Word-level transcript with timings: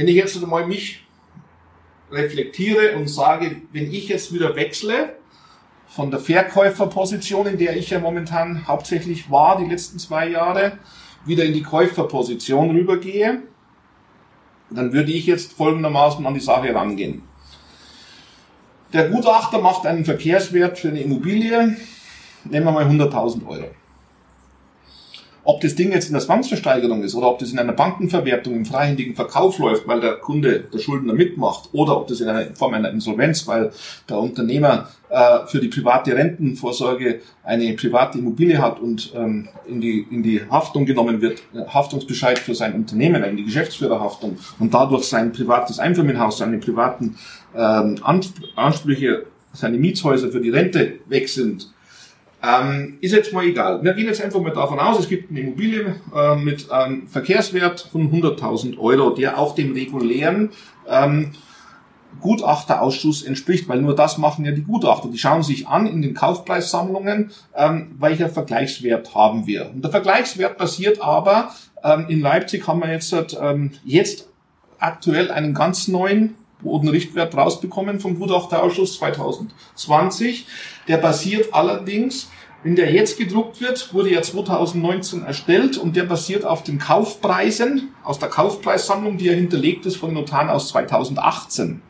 Wenn 0.00 0.08
ich 0.08 0.16
jetzt 0.16 0.40
mal 0.46 0.66
mich 0.66 1.04
reflektiere 2.10 2.96
und 2.96 3.06
sage, 3.08 3.56
wenn 3.70 3.92
ich 3.92 4.08
jetzt 4.08 4.32
wieder 4.32 4.56
wechsle 4.56 5.16
von 5.88 6.10
der 6.10 6.20
Verkäuferposition, 6.20 7.46
in 7.46 7.58
der 7.58 7.76
ich 7.76 7.90
ja 7.90 7.98
momentan 7.98 8.66
hauptsächlich 8.66 9.30
war, 9.30 9.58
die 9.58 9.70
letzten 9.70 9.98
zwei 9.98 10.30
Jahre, 10.30 10.78
wieder 11.26 11.44
in 11.44 11.52
die 11.52 11.62
Käuferposition 11.62 12.70
rübergehe, 12.70 13.42
dann 14.70 14.94
würde 14.94 15.12
ich 15.12 15.26
jetzt 15.26 15.52
folgendermaßen 15.52 16.24
an 16.24 16.32
die 16.32 16.40
Sache 16.40 16.74
rangehen. 16.74 17.20
Der 18.94 19.10
Gutachter 19.10 19.60
macht 19.60 19.84
einen 19.84 20.06
Verkehrswert 20.06 20.78
für 20.78 20.88
eine 20.88 21.02
Immobilie, 21.02 21.76
nehmen 22.44 22.64
wir 22.64 22.72
mal 22.72 22.86
100.000 22.86 23.46
Euro. 23.46 23.66
Ob 25.50 25.60
das 25.62 25.74
Ding 25.74 25.90
jetzt 25.90 26.06
in 26.06 26.12
der 26.12 26.22
Zwangsversteigerung 26.22 27.02
ist 27.02 27.16
oder 27.16 27.26
ob 27.26 27.40
das 27.40 27.50
in 27.50 27.58
einer 27.58 27.72
Bankenverwertung 27.72 28.54
im 28.54 28.64
freihändigen 28.64 29.16
Verkauf 29.16 29.58
läuft, 29.58 29.88
weil 29.88 30.00
der 30.00 30.12
Kunde, 30.12 30.60
der 30.72 30.78
Schuldner 30.78 31.12
mitmacht, 31.12 31.70
oder 31.72 31.96
ob 31.96 32.06
das 32.06 32.20
in 32.20 32.28
einer 32.28 32.54
Form 32.54 32.72
einer 32.74 32.88
Insolvenz, 32.90 33.48
weil 33.48 33.72
der 34.08 34.18
Unternehmer 34.18 34.90
äh, 35.08 35.44
für 35.48 35.58
die 35.58 35.66
private 35.66 36.14
Rentenvorsorge 36.14 37.18
eine 37.42 37.72
private 37.72 38.18
Immobilie 38.18 38.58
hat 38.58 38.78
und 38.78 39.12
ähm, 39.16 39.48
in, 39.66 39.80
die, 39.80 40.06
in 40.08 40.22
die 40.22 40.40
Haftung 40.48 40.86
genommen 40.86 41.20
wird, 41.20 41.42
äh, 41.52 41.64
Haftungsbescheid 41.66 42.38
für 42.38 42.54
sein 42.54 42.74
Unternehmen, 42.74 43.24
in 43.24 43.36
die 43.36 43.44
Geschäftsführerhaftung 43.44 44.38
und 44.60 44.72
dadurch 44.72 45.02
sein 45.02 45.32
privates 45.32 45.80
Einfamilienhaus, 45.80 46.38
seine 46.38 46.58
privaten 46.58 47.16
ähm, 47.56 47.96
Ansprüche, 48.54 49.26
seine 49.52 49.78
Mietshäuser 49.78 50.30
für 50.30 50.40
die 50.40 50.50
Rente 50.50 51.00
weg 51.08 51.28
sind, 51.28 51.72
ähm, 52.42 52.98
ist 53.00 53.12
jetzt 53.12 53.32
mal 53.32 53.44
egal. 53.44 53.82
Wir 53.82 53.92
gehen 53.92 54.06
jetzt 54.06 54.22
einfach 54.22 54.40
mal 54.40 54.52
davon 54.52 54.78
aus, 54.78 54.98
es 54.98 55.08
gibt 55.08 55.30
eine 55.30 55.40
Immobilie 55.40 55.96
äh, 56.14 56.36
mit 56.36 56.70
einem 56.70 57.06
Verkehrswert 57.06 57.88
von 57.92 58.10
100.000 58.10 58.78
Euro, 58.78 59.10
der 59.10 59.38
auch 59.38 59.54
dem 59.54 59.72
regulären 59.72 60.50
ähm, 60.88 61.32
Gutachterausschuss 62.20 63.22
entspricht, 63.22 63.68
weil 63.68 63.80
nur 63.80 63.94
das 63.94 64.18
machen 64.18 64.44
ja 64.44 64.52
die 64.52 64.62
Gutachter. 64.62 65.08
Die 65.08 65.18
schauen 65.18 65.42
sich 65.42 65.68
an 65.68 65.86
in 65.86 66.02
den 66.02 66.14
Kaufpreissammlungen, 66.14 67.30
ähm, 67.54 67.94
welcher 67.98 68.28
Vergleichswert 68.28 69.14
haben 69.14 69.46
wir. 69.46 69.70
Und 69.70 69.82
der 69.82 69.90
Vergleichswert 69.90 70.58
basiert 70.58 71.00
aber, 71.00 71.50
ähm, 71.84 72.06
in 72.08 72.20
Leipzig 72.20 72.66
haben 72.66 72.80
wir 72.80 72.90
jetzt, 72.90 73.14
ähm, 73.40 73.72
jetzt 73.84 74.28
aktuell 74.78 75.30
einen 75.30 75.54
ganz 75.54 75.88
neuen 75.88 76.34
Bodenrichtwert 76.62 77.36
rausbekommen 77.36 78.00
vom 78.00 78.18
Gutachterausschuss 78.18 78.98
2020. 78.98 80.46
Der 80.88 80.98
basiert 80.98 81.52
allerdings, 81.52 82.30
wenn 82.62 82.76
der 82.76 82.92
jetzt 82.92 83.18
gedruckt 83.18 83.60
wird, 83.60 83.94
wurde 83.94 84.10
ja 84.10 84.20
2019 84.20 85.24
erstellt 85.24 85.78
und 85.78 85.96
der 85.96 86.04
basiert 86.04 86.44
auf 86.44 86.62
den 86.62 86.78
Kaufpreisen 86.78 87.94
aus 88.04 88.18
der 88.18 88.28
Kaufpreissammlung, 88.28 89.16
die 89.16 89.26
ja 89.26 89.32
hinterlegt 89.32 89.86
ist 89.86 89.96
von 89.96 90.12
Notaren 90.12 90.50
aus 90.50 90.68
2018. 90.68 91.80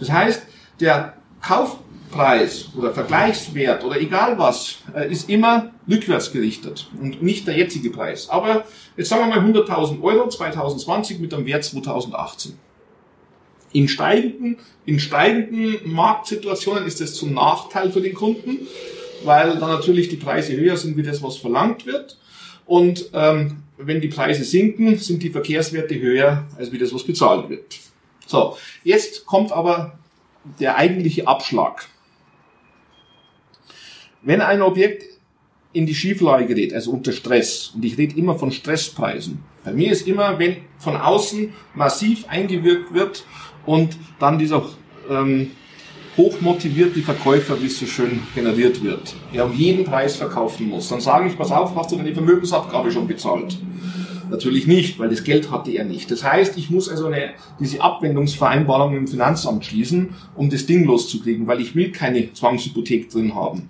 Das 0.00 0.10
heißt, 0.10 0.42
der 0.80 1.14
Kaufpreis 1.40 2.70
oder 2.76 2.92
Vergleichswert 2.92 3.84
oder 3.84 4.00
egal 4.00 4.36
was, 4.36 4.78
äh, 4.96 5.10
ist 5.10 5.28
immer 5.30 5.70
rückwärts 5.88 6.32
gerichtet 6.32 6.88
und 7.00 7.22
nicht 7.22 7.46
der 7.46 7.56
jetzige 7.56 7.90
Preis. 7.90 8.28
Aber 8.28 8.64
jetzt 8.96 9.08
sagen 9.10 9.28
wir 9.28 9.36
mal 9.36 9.46
100.000 9.46 10.02
Euro 10.02 10.28
2020 10.28 11.20
mit 11.20 11.32
einem 11.32 11.46
Wert 11.46 11.64
2018. 11.64 12.58
In 13.76 13.88
steigenden, 13.88 14.56
in 14.86 14.98
steigenden 14.98 15.92
Marktsituationen 15.92 16.86
ist 16.86 17.02
es 17.02 17.12
zum 17.12 17.34
Nachteil 17.34 17.92
für 17.92 18.00
den 18.00 18.14
Kunden, 18.14 18.66
weil 19.22 19.58
dann 19.58 19.68
natürlich 19.68 20.08
die 20.08 20.16
Preise 20.16 20.56
höher 20.56 20.78
sind, 20.78 20.96
wie 20.96 21.02
das, 21.02 21.22
was 21.22 21.36
verlangt 21.36 21.84
wird. 21.84 22.16
Und 22.64 23.10
ähm, 23.12 23.64
wenn 23.76 24.00
die 24.00 24.08
Preise 24.08 24.44
sinken, 24.44 24.96
sind 24.96 25.22
die 25.22 25.28
Verkehrswerte 25.28 26.00
höher, 26.00 26.46
als 26.56 26.72
wie 26.72 26.78
das, 26.78 26.94
was 26.94 27.04
gezahlt 27.04 27.50
wird. 27.50 27.76
So, 28.26 28.56
jetzt 28.82 29.26
kommt 29.26 29.52
aber 29.52 29.98
der 30.58 30.78
eigentliche 30.78 31.28
Abschlag. 31.28 31.86
Wenn 34.22 34.40
ein 34.40 34.62
Objekt 34.62 35.04
in 35.74 35.84
die 35.84 35.94
Schieflage 35.94 36.46
gerät, 36.46 36.72
also 36.72 36.92
unter 36.92 37.12
Stress, 37.12 37.72
und 37.74 37.84
ich 37.84 37.98
rede 37.98 38.16
immer 38.16 38.38
von 38.38 38.50
Stresspreisen. 38.52 39.40
Bei 39.62 39.72
mir 39.72 39.92
ist 39.92 40.08
immer, 40.08 40.38
wenn 40.38 40.62
von 40.78 40.96
außen 40.96 41.52
massiv 41.74 42.26
eingewirkt 42.28 42.94
wird 42.94 43.24
und 43.66 43.96
dann 44.18 44.38
dieser 44.38 44.62
ähm, 45.10 45.50
hochmotivierte 46.16 47.00
Verkäufer, 47.00 47.60
wie 47.60 47.66
es 47.66 47.78
so 47.78 47.86
schön 47.86 48.22
generiert 48.34 48.82
wird, 48.82 49.14
der 49.34 49.44
um 49.44 49.52
jeden 49.52 49.84
Preis 49.84 50.16
verkaufen 50.16 50.68
muss. 50.68 50.88
Dann 50.88 51.00
sage 51.00 51.28
ich, 51.28 51.36
pass 51.36 51.52
auf, 51.52 51.76
hast 51.76 51.92
du 51.92 51.96
deine 51.96 52.14
Vermögensabgabe 52.14 52.90
schon 52.90 53.06
bezahlt? 53.06 53.58
Natürlich 54.30 54.66
nicht, 54.66 54.98
weil 54.98 55.08
das 55.08 55.22
Geld 55.22 55.50
hatte 55.50 55.70
er 55.70 55.84
nicht. 55.84 56.10
Das 56.10 56.24
heißt, 56.24 56.58
ich 56.58 56.70
muss 56.70 56.88
also 56.88 57.06
eine, 57.06 57.34
diese 57.60 57.80
Abwendungsvereinbarung 57.80 58.96
im 58.96 59.06
Finanzamt 59.06 59.64
schließen, 59.64 60.14
um 60.34 60.50
das 60.50 60.66
Ding 60.66 60.84
loszukriegen, 60.84 61.46
weil 61.46 61.60
ich 61.60 61.74
will 61.76 61.92
keine 61.92 62.32
Zwangshypothek 62.32 63.10
drin 63.10 63.34
haben. 63.34 63.68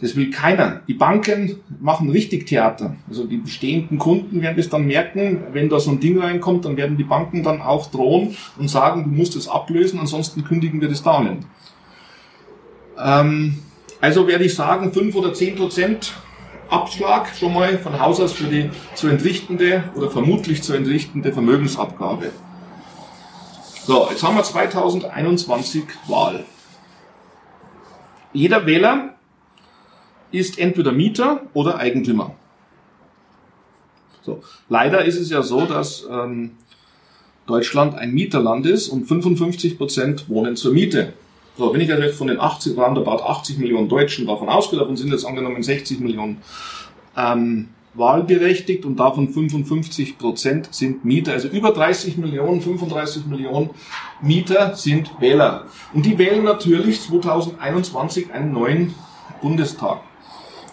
Das 0.00 0.14
will 0.14 0.30
keiner. 0.30 0.82
Die 0.86 0.94
Banken 0.94 1.58
machen 1.80 2.10
richtig 2.10 2.46
Theater. 2.46 2.94
Also 3.08 3.24
die 3.24 3.38
bestehenden 3.38 3.98
Kunden 3.98 4.40
werden 4.42 4.56
das 4.56 4.68
dann 4.68 4.86
merken, 4.86 5.42
wenn 5.52 5.68
da 5.68 5.80
so 5.80 5.90
ein 5.90 5.98
Ding 5.98 6.20
reinkommt, 6.20 6.64
dann 6.64 6.76
werden 6.76 6.96
die 6.96 7.04
Banken 7.04 7.42
dann 7.42 7.60
auch 7.60 7.90
drohen 7.90 8.36
und 8.58 8.68
sagen, 8.68 9.04
du 9.04 9.10
musst 9.10 9.34
es 9.34 9.48
ablösen, 9.48 9.98
ansonsten 9.98 10.44
kündigen 10.44 10.80
wir 10.80 10.88
das 10.88 11.02
Darlehen. 11.02 11.46
Ähm, 12.96 13.58
also 14.00 14.28
werde 14.28 14.44
ich 14.44 14.54
sagen, 14.54 14.92
fünf 14.92 15.16
oder 15.16 15.34
zehn 15.34 15.56
Prozent 15.56 16.12
Abschlag 16.70 17.34
schon 17.34 17.54
mal 17.54 17.78
von 17.78 17.98
Haus 17.98 18.20
aus 18.20 18.32
für 18.32 18.44
die 18.44 18.70
zu 18.94 19.08
entrichtende 19.08 19.84
oder 19.96 20.10
vermutlich 20.10 20.62
zu 20.62 20.74
entrichtende 20.74 21.32
Vermögensabgabe. 21.32 22.30
So, 23.84 24.06
jetzt 24.10 24.22
haben 24.22 24.36
wir 24.36 24.42
2021 24.42 25.84
Wahl. 26.06 26.44
Jeder 28.34 28.66
Wähler 28.66 29.14
ist 30.30 30.58
entweder 30.58 30.92
Mieter 30.92 31.42
oder 31.54 31.78
Eigentümer. 31.78 32.34
So. 34.22 34.42
Leider 34.68 35.04
ist 35.04 35.18
es 35.18 35.30
ja 35.30 35.42
so, 35.42 35.64
dass 35.64 36.06
ähm, 36.10 36.50
Deutschland 37.46 37.94
ein 37.94 38.12
Mieterland 38.12 38.66
ist 38.66 38.88
und 38.88 39.06
55 39.06 39.78
Prozent 39.78 40.28
wohnen 40.28 40.54
zur 40.54 40.72
Miete. 40.72 41.14
So, 41.56 41.72
wenn 41.72 41.80
ich 41.80 41.88
jetzt 41.88 42.16
von 42.16 42.28
den 42.28 42.38
80, 42.38 42.76
roundabout 42.76 43.22
80 43.24 43.58
Millionen 43.58 43.88
Deutschen 43.88 44.26
davon 44.26 44.48
ausgehe, 44.48 44.78
davon 44.78 44.96
sind 44.96 45.10
jetzt 45.10 45.24
angenommen 45.24 45.62
60 45.62 46.00
Millionen 46.00 46.42
ähm, 47.16 47.70
wahlberechtigt 47.94 48.84
und 48.84 48.96
davon 48.96 49.28
55 49.28 50.18
Prozent 50.18 50.68
sind 50.72 51.04
Mieter. 51.04 51.32
Also 51.32 51.48
über 51.48 51.72
30 51.72 52.16
Millionen, 52.18 52.60
35 52.60 53.26
Millionen 53.26 53.70
Mieter 54.22 54.76
sind 54.76 55.10
Wähler. 55.20 55.64
Und 55.92 56.06
die 56.06 56.18
wählen 56.18 56.44
natürlich 56.44 57.00
2021 57.00 58.30
einen 58.30 58.52
neuen 58.52 58.94
Bundestag. 59.42 60.00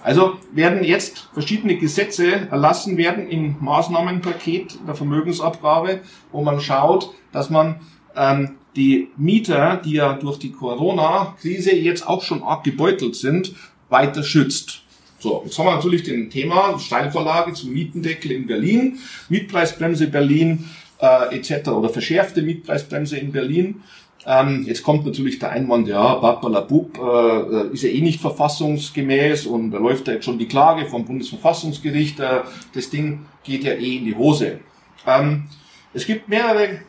Also 0.05 0.37
werden 0.53 0.83
jetzt 0.83 1.29
verschiedene 1.33 1.77
Gesetze 1.77 2.47
erlassen 2.51 2.95
werden 2.95 3.27
im 3.27 3.55
Maßnahmenpaket 3.59 4.77
der 4.87 4.93
Vermögensabgabe, 4.93 6.01
wo 6.31 6.43
man 6.43 6.61
schaut, 6.61 7.09
dass 7.31 7.49
man 7.49 7.79
ähm, 8.15 8.57
die 8.75 9.07
Mieter, 9.17 9.81
die 9.83 9.93
ja 9.93 10.13
durch 10.13 10.37
die 10.37 10.51
Corona-Krise 10.51 11.73
jetzt 11.73 12.07
auch 12.07 12.21
schon 12.21 12.43
arg 12.43 12.63
gebeutelt 12.63 13.15
sind, 13.15 13.55
weiter 13.89 14.21
schützt. 14.21 14.83
So, 15.17 15.41
jetzt 15.43 15.57
haben 15.57 15.65
wir 15.65 15.73
natürlich 15.73 16.03
den 16.03 16.29
Thema 16.29 16.77
Steilvorlage 16.77 17.53
zum 17.53 17.73
Mietendeckel 17.73 18.31
in 18.31 18.45
Berlin, 18.45 18.99
Mietpreisbremse 19.29 20.05
Berlin 20.05 20.69
äh, 20.99 21.35
etc. 21.35 21.69
oder 21.69 21.89
verschärfte 21.89 22.43
Mietpreisbremse 22.43 23.17
in 23.17 23.31
Berlin. 23.31 23.81
Ähm, 24.27 24.63
jetzt 24.65 24.81
kommt 24.81 25.05
natürlich 25.05 25.37
der 25.37 25.51
Einwand, 25.51 25.87
ja, 25.87 26.15
Babalabub 26.15 26.97
äh, 26.97 27.73
ist 27.73 27.83
ja 27.83 27.89
eh 27.89 28.01
nicht 28.01 28.19
verfassungsgemäß 28.19 29.45
und 29.45 29.69
da 29.69 29.77
läuft 29.77 30.07
da 30.07 30.13
jetzt 30.13 30.25
schon 30.25 30.39
die 30.39 30.47
Klage 30.47 30.87
vom 30.87 31.05
Bundesverfassungsgericht. 31.05 32.19
Äh, 32.19 32.41
das 32.73 32.89
Ding 32.89 33.25
geht 33.43 33.63
ja 33.63 33.73
eh 33.73 33.97
in 33.97 34.05
die 34.05 34.15
Hose. 34.15 34.59
Ähm, 35.05 35.45
es 35.93 36.07
gibt 36.07 36.27
mehrere 36.27 36.79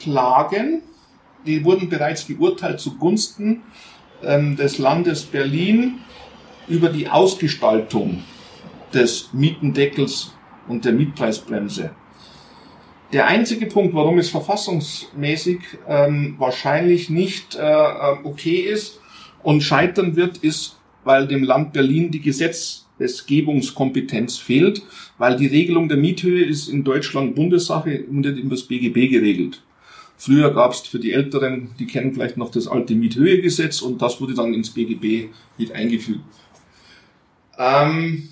Klagen, 0.00 0.82
die 1.44 1.64
wurden 1.64 1.90
bereits 1.90 2.26
geurteilt 2.26 2.80
zugunsten 2.80 3.62
ähm, 4.22 4.56
des 4.56 4.78
Landes 4.78 5.24
Berlin 5.24 5.98
über 6.66 6.88
die 6.88 7.08
Ausgestaltung 7.08 8.24
des 8.94 9.30
Mietendeckels 9.34 10.32
und 10.66 10.84
der 10.86 10.92
Mietpreisbremse. 10.92 11.90
Der 13.16 13.26
einzige 13.28 13.64
Punkt, 13.64 13.94
warum 13.94 14.18
es 14.18 14.28
verfassungsmäßig 14.28 15.60
ähm, 15.88 16.34
wahrscheinlich 16.36 17.08
nicht 17.08 17.54
äh, 17.54 17.62
äh 17.62 18.16
okay 18.24 18.56
ist 18.56 19.00
und 19.42 19.62
scheitern 19.62 20.16
wird, 20.16 20.36
ist, 20.36 20.76
weil 21.02 21.26
dem 21.26 21.42
Land 21.42 21.72
Berlin 21.72 22.10
die 22.10 22.20
Gesetzgebungskompetenz 22.20 24.36
fehlt, 24.36 24.82
weil 25.16 25.38
die 25.38 25.46
Regelung 25.46 25.88
der 25.88 25.96
Miethöhe 25.96 26.44
ist 26.44 26.68
in 26.68 26.84
Deutschland 26.84 27.34
Bundessache 27.34 28.04
und 28.04 28.20
nicht 28.20 28.36
über 28.36 28.50
das 28.50 28.64
BGB 28.64 29.08
geregelt. 29.08 29.62
Früher 30.18 30.52
gab 30.52 30.72
es 30.72 30.80
für 30.80 30.98
die 30.98 31.12
Älteren, 31.12 31.70
die 31.78 31.86
kennen 31.86 32.12
vielleicht 32.12 32.36
noch 32.36 32.50
das 32.50 32.68
alte 32.68 32.94
Miethöhegesetz 32.94 33.80
und 33.80 34.02
das 34.02 34.20
wurde 34.20 34.34
dann 34.34 34.52
ins 34.52 34.68
BGB 34.68 35.30
mit 35.56 35.72
eingefügt. 35.72 36.20
Ähm, 37.56 38.28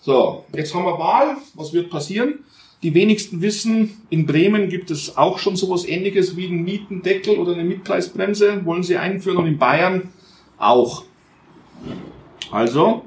so, 0.00 0.46
jetzt 0.54 0.74
haben 0.74 0.86
wir 0.86 0.98
Wahl. 0.98 1.36
Was 1.52 1.74
wird 1.74 1.90
passieren? 1.90 2.38
Die 2.82 2.94
wenigsten 2.94 3.42
wissen, 3.42 4.02
in 4.08 4.26
Bremen 4.26 4.68
gibt 4.68 4.92
es 4.92 5.16
auch 5.16 5.40
schon 5.40 5.56
sowas 5.56 5.84
ähnliches 5.84 6.36
wie 6.36 6.46
einen 6.46 6.62
Mietendeckel 6.62 7.36
oder 7.36 7.52
eine 7.52 7.64
Mietpreisbremse, 7.64 8.64
wollen 8.64 8.84
sie 8.84 8.96
einführen 8.96 9.38
und 9.38 9.46
in 9.46 9.58
Bayern 9.58 10.10
auch. 10.58 11.04
Also 12.52 13.04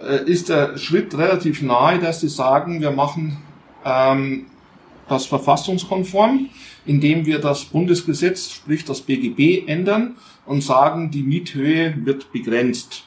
äh, 0.00 0.30
ist 0.30 0.50
der 0.50 0.78
Schritt 0.78 1.16
relativ 1.18 1.62
nahe, 1.62 1.98
dass 1.98 2.20
sie 2.20 2.28
sagen, 2.28 2.80
wir 2.80 2.92
machen 2.92 3.38
ähm, 3.84 4.46
das 5.08 5.26
verfassungskonform, 5.26 6.48
indem 6.84 7.26
wir 7.26 7.40
das 7.40 7.64
Bundesgesetz, 7.64 8.52
sprich 8.52 8.84
das 8.84 9.00
BGB, 9.00 9.66
ändern 9.66 10.16
und 10.44 10.62
sagen, 10.62 11.10
die 11.10 11.22
Miethöhe 11.22 11.94
wird 12.04 12.32
begrenzt 12.32 13.05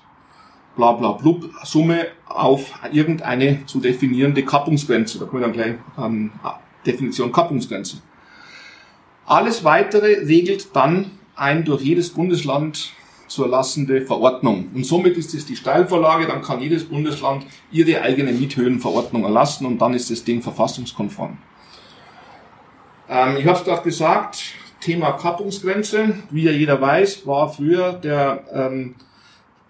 bla 0.76 0.94
bla 0.94 1.14
blub, 1.14 1.50
Summe 1.64 2.08
auf 2.28 2.74
irgendeine 2.92 3.66
zu 3.66 3.80
definierende 3.80 4.44
Kappungsgrenze. 4.44 5.20
Da 5.20 5.26
kommen 5.26 5.42
wir 5.42 5.48
dann 5.48 5.54
gleich 5.54 5.76
ähm, 5.98 6.32
Definition 6.86 7.32
Kappungsgrenze. 7.32 7.98
Alles 9.26 9.64
weitere 9.64 10.26
regelt 10.26 10.76
dann 10.76 11.12
ein 11.36 11.66
durch 11.66 11.82
jedes 11.82 12.10
Bundesland 12.10 12.94
zu 13.28 13.44
erlassende 13.44 14.02
Verordnung. 14.02 14.70
Und 14.74 14.86
somit 14.86 15.18
ist 15.18 15.34
es 15.34 15.46
die 15.46 15.56
Steilvorlage, 15.56 16.26
dann 16.26 16.42
kann 16.42 16.62
jedes 16.62 16.86
Bundesland 16.86 17.46
ihre 17.72 18.02
eigene 18.02 18.32
Miethöhenverordnung 18.32 19.24
erlassen 19.24 19.66
und 19.66 19.80
dann 19.80 19.94
ist 19.94 20.10
das 20.10 20.24
Ding 20.24 20.42
verfassungskonform. 20.42 21.38
Ähm, 23.08 23.38
ich 23.38 23.46
habe 23.46 23.58
es 23.58 23.64
gerade 23.64 23.84
gesagt, 23.84 24.56
Thema 24.80 25.12
Kappungsgrenze, 25.12 26.16
wie 26.32 26.44
ja 26.44 26.52
jeder 26.52 26.80
weiß, 26.82 27.28
war 27.28 27.52
früher 27.52 27.94
der 27.94 28.46
ähm, 28.54 28.96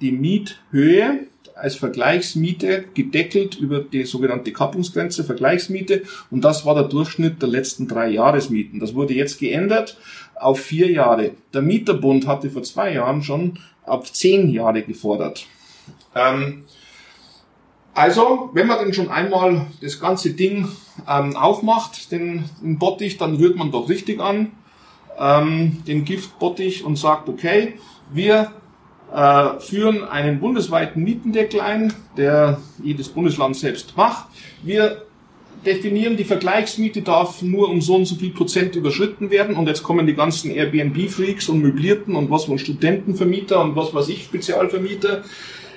die 0.01 0.12
Miethöhe 0.12 1.28
als 1.56 1.75
Vergleichsmiete 1.75 2.86
gedeckelt 2.94 3.56
über 3.56 3.81
die 3.81 4.06
sogenannte 4.06 4.54
Kappungsgrenze, 4.54 5.24
Vergleichsmiete. 5.24 6.04
Und 6.31 6.42
das 6.44 6.66
war 6.66 6.74
der 6.74 6.86
Durchschnitt 6.86 7.42
der 7.42 7.50
letzten 7.50 7.88
drei 7.88 8.10
Jahresmieten. 8.10 8.80
Das 8.80 8.96
wurde 8.96 9.13
jetzt 9.13 9.40
geändert 9.40 9.98
auf 10.36 10.60
vier 10.60 10.90
Jahre. 10.90 11.31
Der 11.54 11.62
Mieterbund 11.62 12.28
hatte 12.28 12.50
vor 12.50 12.63
zwei 12.63 12.94
Jahren 12.94 13.24
schon 13.24 13.60
auf 13.86 14.12
zehn 14.12 14.50
Jahre 14.50 14.84
gefordert. 14.84 15.46
Ähm, 16.16 16.63
also, 17.94 18.50
wenn 18.54 18.68
man 18.68 18.80
denn 18.80 18.94
schon 18.94 19.10
einmal 19.10 19.68
das 19.81 20.00
ganze 20.00 20.31
Ding 20.31 20.69
ähm, 21.07 21.36
aufmacht, 21.36 22.12
den, 22.12 22.46
den 22.62 22.80
Bottich, 22.80 23.18
dann 23.18 23.36
rührt 23.36 23.57
man 23.57 23.72
doch 23.72 23.90
richtig 23.90 24.22
an, 24.22 24.51
ähm, 25.19 25.84
den 25.86 26.06
Giftbottich 26.06 26.86
und 26.86 26.96
sagt, 26.96 27.28
okay, 27.28 27.74
wir 28.12 28.51
äh, 29.14 29.60
führen 29.60 30.04
einen 30.04 30.40
bundesweiten 30.40 31.04
Mietendeckel 31.04 31.62
ein, 31.62 31.94
der 32.18 32.60
jedes 32.84 33.10
Bundesland 33.10 33.56
selbst 33.56 33.96
macht. 33.98 34.28
Wir 34.64 35.04
definieren, 35.66 36.16
die 36.16 36.24
Vergleichsmiete 36.24 37.02
darf 37.02 37.42
nur 37.42 37.70
um 37.70 37.82
so 37.82 37.96
und 37.96 38.06
so 38.06 38.16
viel 38.16 38.32
Prozent 38.32 38.76
überschritten 38.76 39.30
werden 39.30 39.56
und 39.56 39.68
jetzt 39.68 39.84
kommen 39.84 40.08
die 40.08 40.16
ganzen 40.16 40.52
Airbnb-Freaks 40.52 41.50
und 41.50 41.62
Möblierten 41.62 42.16
und 42.16 42.30
was 42.30 42.46
von 42.46 42.60
Studentenvermieter 42.60 43.62
und 43.62 43.76
was 43.76 43.94
weiß 43.94 44.10
ich, 44.10 44.24
Spezialvermieter. 44.24 45.24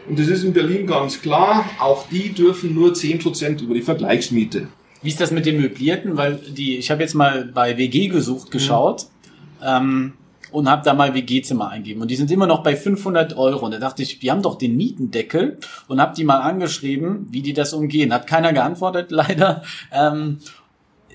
Und 0.09 0.19
das 0.19 0.29
ist 0.29 0.45
in 0.45 0.53
Berlin 0.53 0.87
ganz 0.87 1.21
klar, 1.21 1.65
auch 1.79 2.09
die 2.09 2.33
dürfen 2.33 2.75
nur 2.75 2.93
10% 2.93 3.63
über 3.63 3.75
die 3.75 3.83
Vergleichsmiete. 3.83 4.69
Wie 5.01 5.09
ist 5.09 5.21
das 5.21 5.31
mit 5.31 5.47
den 5.47 5.61
Möblierten? 5.61 6.17
Weil 6.17 6.37
die, 6.37 6.77
ich 6.77 6.91
habe 6.91 7.03
jetzt 7.03 7.15
mal 7.15 7.51
bei 7.53 7.77
WG 7.77 8.09
gesucht, 8.09 8.51
geschaut. 8.51 9.07
Mhm. 9.61 9.67
Ähm, 9.67 10.13
und 10.53 10.71
habe 10.71 10.83
da 10.85 10.95
mal 10.95 11.15
WG-Zimmer 11.15 11.69
eingeben. 11.69 12.03
Und 12.03 12.11
die 12.11 12.17
sind 12.17 12.31
immer 12.31 12.47
noch 12.47 12.63
bei 12.63 12.77
500 12.77 13.37
Euro. 13.37 13.65
Und 13.65 13.73
da 13.73 13.79
dachte 13.79 14.03
ich, 14.03 14.19
die 14.19 14.31
haben 14.31 14.43
doch 14.43 14.57
den 14.57 14.77
Mietendeckel 14.77 15.59
und 15.89 16.01
habe 16.01 16.15
die 16.15 16.25
mal 16.25 16.41
angeschrieben, 16.41 17.27
wie 17.31 17.43
die 17.43 17.55
das 17.55 17.73
umgehen. 17.73 18.13
Hat 18.13 18.27
keiner 18.27 18.53
geantwortet, 18.53 19.11
leider. 19.11 19.63
Ähm, 19.91 20.39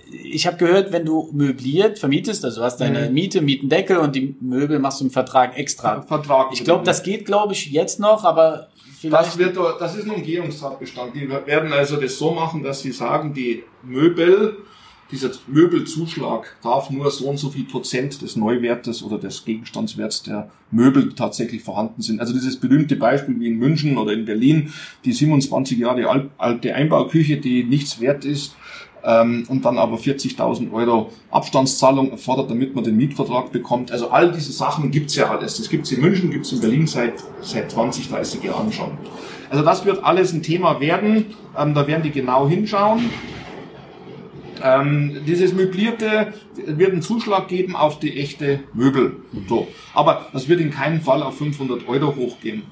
ich 0.10 0.48
habe 0.48 0.58
gehört, 0.58 0.92
wenn 0.92 1.06
du 1.06 1.30
möbliert 1.34 2.00
vermietest, 2.00 2.46
also 2.46 2.64
hast 2.64 2.78
deine 2.78 3.08
mhm. 3.08 3.14
Miete, 3.14 3.42
Mietendeckel 3.42 3.98
und 3.98 4.16
die 4.16 4.36
Möbel 4.40 4.80
machst 4.80 5.02
du 5.02 5.06
im 5.06 5.12
Vertrag 5.12 5.58
extra. 5.58 6.02
Vertrag. 6.02 6.48
Ich 6.54 6.64
glaube, 6.64 6.84
das 6.86 7.04
geht, 7.04 7.26
glaube 7.26 7.54
ich, 7.54 7.72
jetzt 7.72 8.00
noch, 8.00 8.24
aber 8.24 8.70
vielleicht. 9.00 9.28
Das, 9.28 9.38
wird, 9.38 9.58
das 9.80 9.96
ist 9.96 10.06
ein 10.06 10.12
Umgehungstatbestand. 10.12 11.16
Die 11.16 11.30
werden 11.30 11.74
also 11.74 11.98
das 11.98 12.18
so 12.18 12.32
machen, 12.32 12.64
dass 12.64 12.82
sie 12.82 12.92
sagen, 12.92 13.34
die 13.34 13.64
Möbel 13.84 14.58
dieser 15.12 15.32
Möbelzuschlag 15.48 16.58
darf 16.62 16.90
nur 16.90 17.10
so 17.12 17.30
und 17.30 17.38
so 17.38 17.50
viel 17.50 17.64
Prozent 17.64 18.22
des 18.22 18.36
Neuwertes 18.36 19.04
oder 19.04 19.18
des 19.18 19.46
Gegenstandswerts 19.46 20.24
der 20.24 20.50
Möbel 20.72 21.14
tatsächlich 21.14 21.64
vorhanden 21.64 22.02
sind. 22.02 22.20
Also 22.20 22.34
dieses 22.34 22.58
berühmte 22.58 22.96
Beispiel 22.96 23.40
wie 23.40 23.48
in 23.48 23.58
München 23.58 23.98
oder 23.98 24.12
in 24.12 24.26
Berlin, 24.26 24.74
die 25.06 25.14
27 25.14 25.78
Jahre 25.78 26.30
alte 26.38 26.76
Einbauküche, 26.76 27.38
die 27.38 27.64
nichts 27.64 28.02
wert 28.02 28.26
ist, 28.26 28.56
ähm, 29.04 29.46
und 29.48 29.64
dann 29.64 29.78
aber 29.78 29.96
40.000 29.96 30.72
Euro 30.74 31.12
Abstandszahlung 31.32 32.12
erfordert, 32.12 32.50
damit 32.50 32.76
man 32.76 32.84
den 32.84 32.98
Mietvertrag 32.98 33.52
bekommt. 33.52 33.92
Also 33.92 34.10
all 34.10 34.32
diese 34.32 34.52
Sachen 34.52 34.92
gibt's 34.92 35.16
ja 35.16 35.30
alles. 35.30 35.58
Das 35.58 35.70
gibt's 35.70 35.92
in 35.92 36.02
München, 36.02 36.30
gibt's 36.30 36.52
in 36.52 36.60
Berlin 36.60 36.88
seit, 36.88 37.14
seit 37.42 37.72
20, 37.72 38.10
30 38.10 38.44
Jahren 38.44 38.72
schon. 38.72 38.92
Also 39.50 39.64
das 39.64 39.86
wird 39.86 40.04
alles 40.04 40.34
ein 40.34 40.44
Thema 40.44 40.82
werden. 40.82 41.28
Ähm, 41.58 41.74
da 41.74 41.88
werden 41.88 42.04
die 42.04 42.12
genau 42.12 42.48
hinschauen. 42.50 43.10
Ähm, 44.64 45.24
dieses 45.26 45.54
Möblierte 45.54 46.34
wird 46.56 46.92
einen 46.92 47.02
Zuschlag 47.02 47.48
geben 47.48 47.76
auf 47.76 48.00
die 48.00 48.20
echte 48.20 48.62
Möbel. 48.74 49.18
So. 49.48 49.68
Aber 49.94 50.28
das 50.34 50.48
wird 50.48 50.60
in 50.62 50.72
keinem 50.72 51.02
Fall 51.02 51.24
auf 51.24 51.38
500 51.38 51.88
Euro 51.88 52.16
hochgehen. 52.16 52.64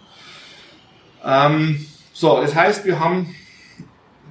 Ähm, 1.24 1.86
so, 2.14 2.40
das 2.40 2.56
heißt, 2.56 2.86
wir 2.86 3.00
haben 3.00 3.36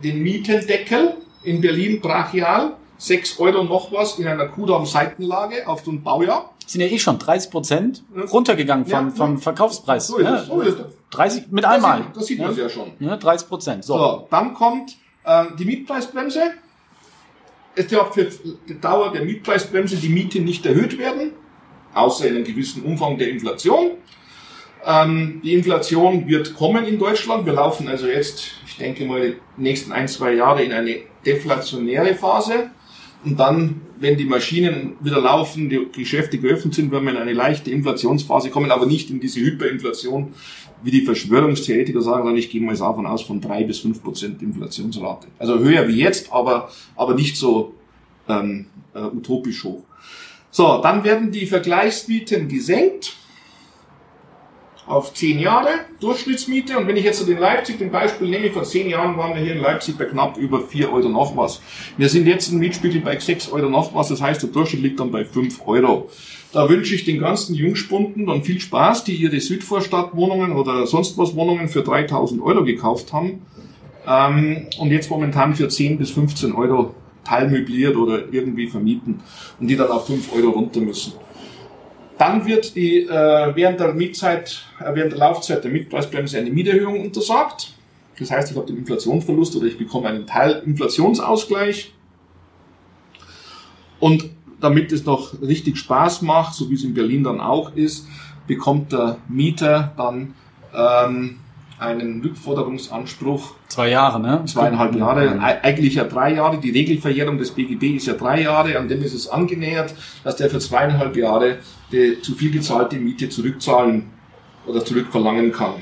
den 0.03 0.23
Mietendeckel 0.23 1.15
in 1.43 1.61
Berlin 1.61 2.01
brachial, 2.01 2.77
6 2.99 3.39
Euro 3.41 3.65
noch 3.65 3.93
was 3.93 4.19
in 4.19 4.27
einer 4.27 4.47
Kudamm-Seitenlage 4.47 5.67
auf 5.67 5.85
so 5.85 5.91
ein 5.91 6.03
Baujahr. 6.03 6.51
Sind 6.67 6.81
ja 6.81 6.87
eh 6.87 6.99
schon 6.99 7.19
30 7.19 7.51
Prozent 7.51 8.05
runtergegangen 8.33 8.87
vom, 8.87 9.09
ja, 9.09 9.15
vom 9.15 9.39
Verkaufspreis. 9.39 10.07
So 10.07 10.17
ist 10.17 10.29
es, 10.29 10.47
so 10.47 10.61
ist 10.63 10.79
es. 10.79 10.87
30 11.11 11.49
mit 11.51 11.65
einmal. 11.65 12.07
Das 12.15 12.27
sieht, 12.27 12.41
das 12.41 12.55
sieht 12.55 12.57
man 12.57 12.57
ja 12.57 12.69
schon. 12.69 12.93
Ja, 13.01 13.17
30 13.17 13.49
Prozent. 13.49 13.85
So. 13.85 13.99
so, 13.99 14.27
dann 14.31 14.55
kommt 14.55 14.97
äh, 15.25 15.45
die 15.59 15.65
Mietpreisbremse 15.67 16.53
es 17.75 17.87
darf 17.89 18.15
für 18.15 18.29
die 18.69 18.81
Dauer 18.81 19.13
der 19.13 19.25
Mietpreisbremse 19.25 19.97
die 19.97 20.09
Miete 20.09 20.41
nicht 20.41 20.65
erhöht 20.67 20.99
werden, 20.99 21.33
außer 21.93 22.29
in 22.29 22.37
einem 22.37 22.45
gewissen 22.45 22.83
Umfang 22.83 23.19
der 23.19 23.29
Inflation. 23.31 23.93
Ähm, 24.87 25.41
die 25.43 25.55
Inflation 25.55 26.29
wird 26.29 26.55
kommen 26.55 26.85
in 26.85 26.99
Deutschland. 26.99 27.47
Wir 27.47 27.55
laufen 27.55 27.89
also 27.89 28.07
jetzt, 28.07 28.53
ich 28.67 28.77
denke 28.77 29.05
mal, 29.05 29.37
die 29.57 29.63
nächsten 29.63 29.93
ein, 29.93 30.09
zwei 30.09 30.35
Jahre 30.35 30.63
in 30.63 30.73
eine 30.73 30.99
deflationäre 31.25 32.15
Phase. 32.15 32.71
Und 33.25 33.41
dann, 33.41 33.81
wenn 33.99 34.19
die 34.19 34.27
Maschinen 34.27 34.97
wieder 35.01 35.21
laufen, 35.21 35.71
die 35.71 35.89
Geschäfte 35.91 36.37
geöffnet 36.37 36.75
sind, 36.75 36.93
werden 36.93 37.05
wir 37.05 37.13
in 37.13 37.17
eine 37.17 37.33
leichte 37.33 37.71
Inflationsphase 37.71 38.51
kommen, 38.51 38.71
aber 38.71 38.85
nicht 38.85 39.09
in 39.09 39.19
diese 39.19 39.41
Hyperinflation, 39.41 40.35
wie 40.85 40.91
die 40.91 41.03
Verschwörungstheoretiker 41.03 42.03
sagen, 42.03 42.25
sondern 42.25 42.37
ich 42.37 42.51
gehe 42.51 42.63
mal 42.63 42.77
davon 42.77 43.07
aus 43.07 43.23
von 43.23 43.41
drei 43.41 43.65
bis 43.65 43.81
fünf 43.81 44.03
Prozent 44.03 44.43
Inflationsrate. 44.43 45.29
Also 45.39 45.59
höher 45.59 45.89
wie 45.89 45.97
jetzt, 45.97 46.33
aber, 46.33 46.71
aber 46.95 47.15
nicht 47.15 47.37
so 47.37 47.75
ähm, 48.29 48.67
äh, 48.95 49.01
utopisch 49.01 49.65
hoch. 49.65 49.83
So, 50.51 50.81
dann 50.83 51.03
werden 51.03 51.33
die 51.33 51.47
Vergleichsmieten 51.47 52.49
gesenkt 52.49 53.17
auf 54.87 55.15
zehn 55.15 55.39
Jahre 55.39 55.69
Durchschnittsmiete. 56.01 56.79
Und 56.79 56.87
wenn 56.87 56.97
ich 56.97 57.05
jetzt 57.05 57.19
so 57.19 57.27
den 57.27 57.39
Leipzig, 57.39 57.79
den 57.79 57.91
Beispiel 57.91 58.29
nehme, 58.29 58.51
vor 58.51 58.65
zehn 58.65 58.89
Jahren 58.89 59.17
waren 59.17 59.35
wir 59.35 59.43
hier 59.43 59.55
in 59.55 59.63
Leipzig 59.63 59.97
bei 59.97 60.05
knapp 60.05 60.37
über 60.37 60.61
vier 60.61 60.93
Euro 60.93 61.09
noch 61.09 61.37
was. 61.37 61.61
Wir 61.97 62.09
sind 62.09 62.27
jetzt 62.27 62.53
im 62.53 62.59
Mietspiegel 62.59 63.01
bei 63.01 63.19
sechs 63.19 63.51
Euro 63.51 63.69
noch 63.69 63.95
was, 63.95 64.09
das 64.09 64.21
heißt, 64.21 64.43
der 64.43 64.51
Durchschnitt 64.51 64.83
liegt 64.83 65.01
dann 65.01 65.11
bei 65.11 65.25
fünf 65.25 65.67
Euro. 65.67 66.11
Da 66.53 66.69
wünsche 66.69 66.95
ich 66.95 67.05
den 67.05 67.19
ganzen 67.19 67.55
Jungspunden 67.55 68.27
dann 68.27 68.45
viel 68.45 68.61
Spaß, 68.61 69.05
die 69.05 69.15
ihre 69.15 69.41
Südvorstadtwohnungen 69.41 70.53
oder 70.53 70.87
sonst 70.87 71.19
was 71.19 71.35
Wohnungen 71.35 71.69
für 71.69 71.83
3000 71.83 72.41
Euro 72.43 72.65
gekauft 72.65 73.13
haben 73.13 73.43
ähm, 74.07 74.67
und 74.79 74.91
jetzt 74.91 75.11
momentan 75.11 75.55
für 75.55 75.69
10 75.69 75.99
bis 75.99 76.11
15 76.11 76.53
Euro 76.53 76.95
teilmöbliert 77.25 77.97
oder 77.97 78.33
irgendwie 78.33 78.69
vermieten 78.69 79.21
und 79.59 79.67
die 79.67 79.77
dann 79.77 79.91
auf 79.91 80.07
5 80.07 80.33
Euro 80.35 80.51
runter 80.51 80.81
müssen. 80.81 81.15
Dann 82.19 82.47
wird 82.47 82.77
die, 82.77 83.01
äh, 83.01 83.57
während 83.57 83.81
der 83.81 83.93
Mietzeit, 83.93 84.65
äh, 84.79 84.95
während 84.95 85.13
der 85.13 85.19
Laufzeit 85.19 85.65
der 85.65 85.71
Mietpreisbremse 85.71 86.39
eine 86.39 86.51
Mieterhöhung 86.51 87.01
untersagt. 87.01 87.73
Das 88.19 88.31
heißt, 88.31 88.53
ich 88.53 88.57
habe 88.57 88.67
den 88.67 88.79
Inflationsverlust 88.79 89.57
oder 89.57 89.67
ich 89.67 89.77
bekomme 89.77 90.09
einen 90.09 90.27
Teil 90.27 90.63
Inflationsausgleich. 90.65 91.93
Und 93.99 94.31
damit 94.61 94.93
es 94.93 95.05
noch 95.05 95.41
richtig 95.43 95.77
Spaß 95.79 96.23
macht, 96.23 96.55
so 96.55 96.71
wie 96.71 96.75
es 96.75 96.85
in 96.85 96.95
Berlin 96.95 97.25
dann 97.25 97.41
auch 97.41 97.75
ist, 97.75 98.07
bekommt 98.47 98.93
der 98.93 99.19
Mieter 99.29 99.93
dann 99.97 100.35
ähm, 100.75 101.39
einen 101.79 102.23
Rückforderungsanspruch. 102.23 103.55
Zwei 103.69 103.91
Jahre, 103.91 104.21
ne? 104.21 104.43
Zweieinhalb 104.47 104.95
Jahre, 104.95 105.41
eigentlich 105.41 105.95
ja 105.95 106.05
drei 106.05 106.35
Jahre. 106.35 106.59
Die 106.59 106.71
Regelverjährung 106.71 107.39
des 107.39 107.51
BGB 107.51 107.97
ist 107.97 108.07
ja 108.07 108.15
drei 108.15 108.43
Jahre, 108.43 108.79
an 108.79 108.89
dem 108.89 109.03
ist 109.03 109.15
es 109.15 109.29
angenähert, 109.29 109.95
dass 110.23 110.37
der 110.37 110.51
für 110.51 110.59
zweieinhalb 110.59 111.17
Jahre 111.17 111.59
die 111.93 112.21
zu 112.23 112.35
viel 112.35 112.51
gezahlte 112.51 112.97
Miete 112.97 113.29
zurückzahlen 113.29 114.05
oder 114.67 114.85
zurückverlangen 114.85 115.53
kann. 115.53 115.75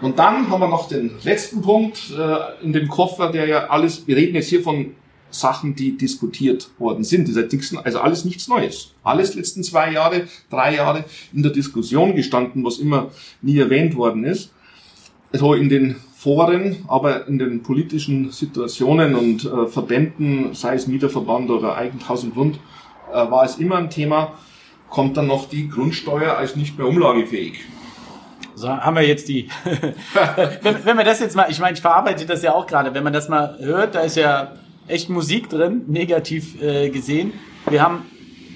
Und 0.00 0.18
dann 0.18 0.48
haben 0.48 0.60
wir 0.60 0.68
noch 0.68 0.88
den 0.88 1.10
letzten 1.24 1.60
Punkt 1.60 2.12
äh, 2.16 2.64
in 2.64 2.72
dem 2.72 2.88
Koffer, 2.88 3.32
der 3.32 3.48
ja 3.48 3.66
alles, 3.66 4.06
wir 4.06 4.16
reden 4.16 4.36
jetzt 4.36 4.48
hier 4.48 4.62
von 4.62 4.94
Sachen, 5.30 5.74
die 5.74 5.96
diskutiert 5.96 6.70
worden 6.78 7.04
sind. 7.04 7.28
Also 7.84 8.00
alles 8.00 8.24
nichts 8.24 8.48
Neues. 8.48 8.94
Alles 9.02 9.34
letzten 9.34 9.62
zwei 9.62 9.92
Jahre, 9.92 10.26
drei 10.50 10.76
Jahre 10.76 11.04
in 11.32 11.42
der 11.42 11.52
Diskussion 11.52 12.14
gestanden, 12.14 12.64
was 12.64 12.78
immer 12.78 13.10
nie 13.42 13.58
erwähnt 13.58 13.96
worden 13.96 14.24
ist. 14.24 14.52
Also 15.32 15.54
in 15.54 15.68
den 15.68 15.96
Foren, 16.16 16.84
aber 16.88 17.26
in 17.28 17.38
den 17.38 17.62
politischen 17.62 18.32
Situationen 18.32 19.14
und 19.14 19.44
äh, 19.44 19.66
Verbänden, 19.66 20.54
sei 20.54 20.74
es 20.74 20.86
Mieterverband 20.86 21.50
oder 21.50 21.76
Eigenhaus 21.76 22.24
und 22.24 22.34
Grund, 22.34 22.58
äh, 23.10 23.14
war 23.14 23.44
es 23.44 23.58
immer 23.58 23.76
ein 23.76 23.90
Thema. 23.90 24.32
Kommt 24.88 25.16
dann 25.16 25.26
noch 25.26 25.48
die 25.48 25.68
Grundsteuer 25.68 26.36
als 26.36 26.56
nicht 26.56 26.78
mehr 26.78 26.86
umlagefähig. 26.86 27.60
So 28.54 28.68
haben 28.68 28.96
wir 28.96 29.06
jetzt 29.06 29.28
die. 29.28 29.48
wenn, 30.62 30.84
wenn 30.84 30.96
man 30.96 31.04
das 31.04 31.20
jetzt 31.20 31.36
mal, 31.36 31.46
ich 31.48 31.60
meine, 31.60 31.74
ich 31.74 31.80
verarbeite 31.80 32.26
das 32.26 32.42
ja 32.42 32.54
auch 32.54 32.66
gerade, 32.66 32.92
wenn 32.94 33.04
man 33.04 33.12
das 33.12 33.28
mal 33.28 33.56
hört, 33.60 33.94
da 33.94 34.00
ist 34.00 34.16
ja 34.16 34.52
echt 34.88 35.10
Musik 35.10 35.48
drin, 35.48 35.84
negativ 35.86 36.60
äh, 36.60 36.88
gesehen. 36.90 37.32
Wir 37.68 37.82
haben 37.82 38.06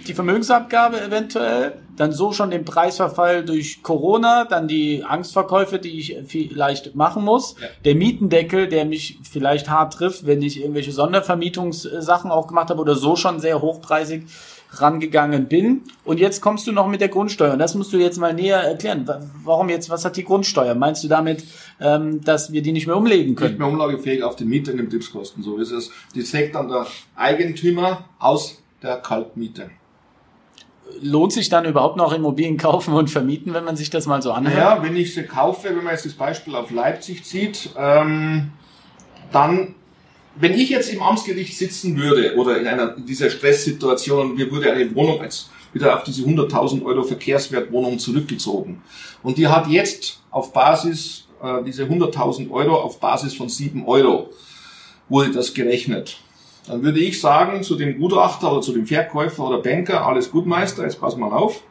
die 0.08 0.14
Vermögensabgabe 0.14 1.00
eventuell, 1.00 1.74
dann 2.02 2.10
so 2.10 2.32
schon 2.32 2.50
den 2.50 2.64
Preisverfall 2.64 3.44
durch 3.44 3.84
Corona, 3.84 4.44
dann 4.44 4.66
die 4.66 5.04
Angstverkäufe, 5.04 5.78
die 5.78 6.00
ich 6.00 6.16
vielleicht 6.26 6.96
machen 6.96 7.24
muss, 7.24 7.54
ja. 7.60 7.68
der 7.84 7.94
Mietendeckel, 7.94 8.66
der 8.66 8.84
mich 8.86 9.20
vielleicht 9.22 9.70
hart 9.70 9.94
trifft, 9.94 10.26
wenn 10.26 10.42
ich 10.42 10.60
irgendwelche 10.60 10.90
Sondervermietungssachen 10.90 12.32
auch 12.32 12.48
gemacht 12.48 12.70
habe 12.70 12.80
oder 12.80 12.96
so 12.96 13.14
schon 13.14 13.38
sehr 13.38 13.62
hochpreisig 13.62 14.24
rangegangen 14.72 15.46
bin. 15.46 15.82
Und 16.04 16.18
jetzt 16.18 16.40
kommst 16.40 16.66
du 16.66 16.72
noch 16.72 16.88
mit 16.88 17.00
der 17.00 17.08
Grundsteuer. 17.08 17.52
Und 17.52 17.60
das 17.60 17.76
musst 17.76 17.92
du 17.92 17.98
jetzt 17.98 18.18
mal 18.18 18.34
näher 18.34 18.58
erklären. 18.58 19.08
Warum 19.44 19.68
jetzt, 19.68 19.88
was 19.88 20.04
hat 20.04 20.16
die 20.16 20.24
Grundsteuer? 20.24 20.74
Meinst 20.74 21.04
du 21.04 21.08
damit, 21.08 21.44
ähm, 21.80 22.20
dass 22.24 22.52
wir 22.52 22.62
die 22.62 22.72
nicht 22.72 22.88
mehr 22.88 22.96
umlegen 22.96 23.36
können? 23.36 23.50
Nicht 23.50 23.58
mehr 23.60 23.68
umlagefähig 23.68 24.24
auf 24.24 24.34
die 24.34 24.44
Miete 24.44 24.72
und 24.72 24.78
den 24.78 24.86
Betriebskosten. 24.86 25.44
So 25.44 25.58
ist 25.58 25.70
es. 25.70 25.92
Die 26.16 26.22
sägt 26.22 26.56
dann 26.56 26.66
der 26.66 26.86
Eigentümer 27.14 28.06
aus 28.18 28.60
der 28.82 28.96
Kaltmiete. 28.96 29.70
Lohnt 31.00 31.32
sich 31.32 31.48
dann 31.48 31.64
überhaupt 31.64 31.96
noch 31.96 32.12
Immobilien 32.12 32.56
kaufen 32.56 32.94
und 32.94 33.10
vermieten, 33.10 33.54
wenn 33.54 33.64
man 33.64 33.76
sich 33.76 33.90
das 33.90 34.06
mal 34.06 34.22
so 34.22 34.32
anhört? 34.32 34.56
Ja, 34.56 34.82
wenn 34.82 34.96
ich 34.96 35.14
sie 35.14 35.24
kaufe, 35.24 35.68
wenn 35.68 35.82
man 35.82 35.92
jetzt 35.92 36.06
das 36.06 36.14
Beispiel 36.14 36.54
auf 36.54 36.70
Leipzig 36.70 37.24
zieht, 37.24 37.70
ähm, 37.76 38.52
dann 39.32 39.74
wenn 40.34 40.54
ich 40.54 40.70
jetzt 40.70 40.92
im 40.92 41.02
Amtsgericht 41.02 41.56
sitzen 41.56 41.96
würde 41.96 42.36
oder 42.36 42.58
in 42.58 42.66
einer 42.66 42.96
dieser 42.96 43.28
Stresssituation 43.28 44.30
und 44.30 44.36
mir 44.36 44.50
würde 44.50 44.72
eine 44.72 44.94
Wohnung 44.94 45.20
als 45.20 45.50
wieder 45.72 45.96
auf 45.96 46.04
diese 46.04 46.22
100.000 46.22 46.84
Euro 46.84 47.02
Verkehrswertwohnung 47.02 47.98
zurückgezogen 47.98 48.82
und 49.22 49.38
die 49.38 49.48
hat 49.48 49.68
jetzt 49.68 50.22
auf 50.30 50.52
Basis 50.52 51.26
äh, 51.42 51.62
diese 51.64 51.84
100.000 51.84 52.50
Euro 52.50 52.76
auf 52.76 52.98
Basis 53.00 53.34
von 53.34 53.48
7 53.48 53.84
Euro 53.86 54.30
wurde 55.08 55.32
das 55.32 55.52
gerechnet. 55.52 56.18
Dann 56.66 56.82
würde 56.82 57.00
ich 57.00 57.20
sagen 57.20 57.62
zu 57.62 57.74
dem 57.74 57.98
Gutachter 57.98 58.52
oder 58.52 58.60
zu 58.60 58.72
dem 58.72 58.86
Verkäufer 58.86 59.44
oder 59.48 59.58
Banker, 59.58 60.06
alles 60.06 60.30
gut 60.30 60.46
Meister, 60.46 60.84
jetzt 60.84 61.00
pass 61.00 61.16
mal 61.16 61.32
auf. 61.32 61.62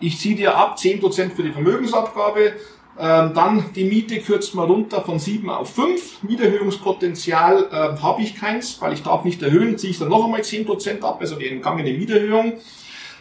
Ich 0.00 0.18
ziehe 0.18 0.34
dir 0.34 0.56
ab 0.56 0.76
10% 0.78 1.30
für 1.30 1.42
die 1.42 1.52
Vermögensabgabe, 1.52 2.52
ähm, 2.98 3.32
dann 3.34 3.64
die 3.74 3.84
Miete 3.84 4.20
kürzt 4.20 4.54
man 4.54 4.66
runter 4.66 5.02
von 5.02 5.18
7 5.18 5.48
auf 5.48 5.74
5. 5.74 6.22
Mieterhöhungspotenzial 6.22 7.68
äh, 7.70 8.02
habe 8.02 8.22
ich 8.22 8.34
keins, 8.34 8.80
weil 8.80 8.92
ich 8.92 9.02
darf 9.02 9.24
nicht 9.24 9.42
erhöhen, 9.42 9.78
ziehe 9.78 9.92
ich 9.92 9.98
dann 9.98 10.08
noch 10.08 10.24
einmal 10.24 10.40
10% 10.40 11.02
ab, 11.02 11.18
also 11.20 11.36
die 11.36 11.48
entgangene 11.48 11.92
Mieterhöhung. 11.92 12.54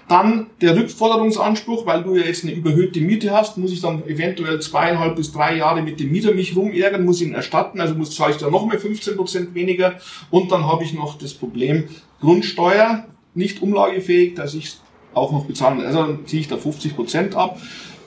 Dann 0.09 0.47
der 0.59 0.75
Rückforderungsanspruch, 0.75 1.85
weil 1.85 2.01
du 2.01 2.15
ja 2.15 2.25
jetzt 2.25 2.43
eine 2.43 2.53
überhöhte 2.53 2.99
Miete 2.99 3.29
hast, 3.29 3.59
muss 3.59 3.71
ich 3.71 3.79
dann 3.79 4.03
eventuell 4.07 4.59
zweieinhalb 4.59 5.15
bis 5.15 5.31
drei 5.31 5.55
Jahre 5.57 5.83
mit 5.83 5.99
dem 5.99 6.11
Mieter 6.11 6.33
mich 6.33 6.55
rumärgern, 6.55 7.05
muss 7.05 7.21
ihn 7.21 7.35
erstatten, 7.35 7.79
also 7.79 7.93
muss 7.93 8.15
zahle 8.15 8.31
ich 8.31 8.37
dann 8.37 8.51
noch 8.51 8.65
mal 8.65 8.77
15% 8.77 9.53
weniger. 9.53 9.99
Und 10.31 10.51
dann 10.51 10.65
habe 10.65 10.83
ich 10.83 10.95
noch 10.95 11.19
das 11.19 11.35
Problem 11.35 11.89
Grundsteuer, 12.21 13.05
nicht 13.35 13.61
umlagefähig, 13.61 14.33
dass 14.33 14.55
ich 14.55 14.77
auch 15.13 15.31
noch 15.31 15.45
bezahlen. 15.45 15.85
Also 15.85 15.99
dann 15.99 16.25
ziehe 16.25 16.41
ich 16.41 16.47
da 16.47 16.55
50% 16.55 17.35
ab 17.35 17.61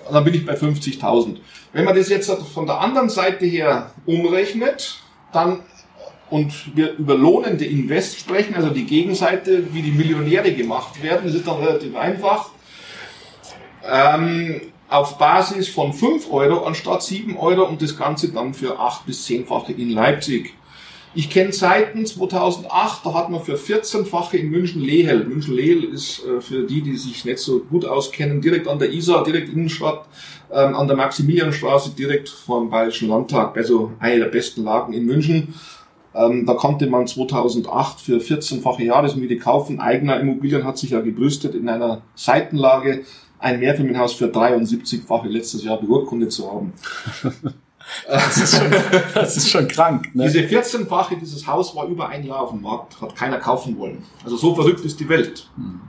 und 0.08 0.12
dann 0.12 0.24
bin 0.24 0.34
ich 0.34 0.44
bei 0.44 0.54
50.000. 0.54 1.36
Wenn 1.72 1.84
man 1.84 1.94
das 1.94 2.08
jetzt 2.08 2.28
von 2.30 2.66
der 2.66 2.80
anderen 2.80 3.10
Seite 3.10 3.46
her 3.46 3.92
umrechnet, 4.06 4.98
dann 5.32 5.60
und 6.32 6.74
wir 6.74 6.94
über 6.94 7.14
lohnende 7.14 7.66
Invest 7.66 8.18
sprechen, 8.18 8.54
also 8.54 8.70
die 8.70 8.84
Gegenseite, 8.84 9.74
wie 9.74 9.82
die 9.82 9.90
Millionäre 9.90 10.52
gemacht 10.52 11.02
werden, 11.02 11.26
das 11.26 11.34
ist 11.34 11.46
dann 11.46 11.58
relativ 11.62 11.94
einfach. 11.94 12.48
Ähm, 13.86 14.62
auf 14.88 15.18
Basis 15.18 15.68
von 15.68 15.92
5 15.92 16.32
Euro 16.32 16.64
anstatt 16.64 17.02
7 17.02 17.36
Euro 17.36 17.64
und 17.64 17.82
das 17.82 17.98
Ganze 17.98 18.32
dann 18.32 18.54
für 18.54 18.78
8 18.78 19.04
bis 19.04 19.26
10-fache 19.26 19.72
in 19.72 19.90
Leipzig. 19.90 20.54
Ich 21.14 21.28
kenne 21.28 21.50
Zeiten 21.50 22.06
2008, 22.06 23.04
da 23.04 23.12
hat 23.12 23.28
man 23.28 23.42
für 23.42 23.56
14-fache 23.56 24.36
in 24.38 24.50
München-Lehel, 24.50 25.24
München-Lehel 25.24 25.84
ist 25.84 26.24
äh, 26.24 26.40
für 26.40 26.64
die, 26.64 26.80
die 26.80 26.96
sich 26.96 27.26
nicht 27.26 27.40
so 27.40 27.60
gut 27.60 27.84
auskennen, 27.84 28.40
direkt 28.40 28.66
an 28.66 28.78
der 28.78 28.90
Isar, 28.90 29.22
direkt 29.22 29.50
Innenstadt, 29.50 30.06
ähm, 30.50 30.74
an 30.74 30.86
der 30.86 30.96
Maximilianstraße, 30.96 31.90
direkt 31.90 32.30
vor 32.30 32.60
dem 32.60 32.70
Bayerischen 32.70 33.10
Landtag, 33.10 33.54
also 33.58 33.92
eine 33.98 34.20
der 34.20 34.30
besten 34.30 34.64
Lagen 34.64 34.94
in 34.94 35.04
München. 35.04 35.54
Ähm, 36.14 36.46
da 36.46 36.54
konnte 36.54 36.86
man 36.86 37.06
2008 37.06 38.00
für 38.00 38.18
14-fache 38.18 38.82
Jahresmiete 38.82 39.36
kaufen. 39.38 39.80
Eigener 39.80 40.20
Immobilien 40.20 40.64
hat 40.64 40.78
sich 40.78 40.90
ja 40.90 41.00
gebrüstet, 41.00 41.54
in 41.54 41.68
einer 41.68 42.02
Seitenlage 42.14 43.04
ein 43.38 43.60
Mehrfamilienhaus 43.60 44.12
für 44.14 44.26
73-fache 44.26 45.28
letztes 45.28 45.64
Jahr 45.64 45.80
beurkundet 45.80 46.32
zu 46.32 46.50
haben. 46.50 46.72
Das 48.08 48.36
ist 48.38 48.56
schon, 48.56 48.70
das 49.14 49.36
ist 49.36 49.50
schon 49.50 49.68
krank. 49.68 50.14
Ne? 50.14 50.24
Diese 50.24 50.38
14-fache, 50.40 51.18
dieses 51.18 51.46
Haus 51.46 51.74
war 51.74 51.86
über 51.88 52.08
ein 52.08 52.24
Jahr 52.24 52.40
auf 52.40 52.50
dem 52.50 52.62
Markt, 52.62 53.00
hat 53.00 53.14
keiner 53.16 53.38
kaufen 53.38 53.76
wollen. 53.76 54.04
Also 54.24 54.36
so 54.36 54.54
verrückt 54.54 54.84
ist 54.84 55.00
die 55.00 55.08
Welt. 55.08 55.50
Hm. 55.56 55.80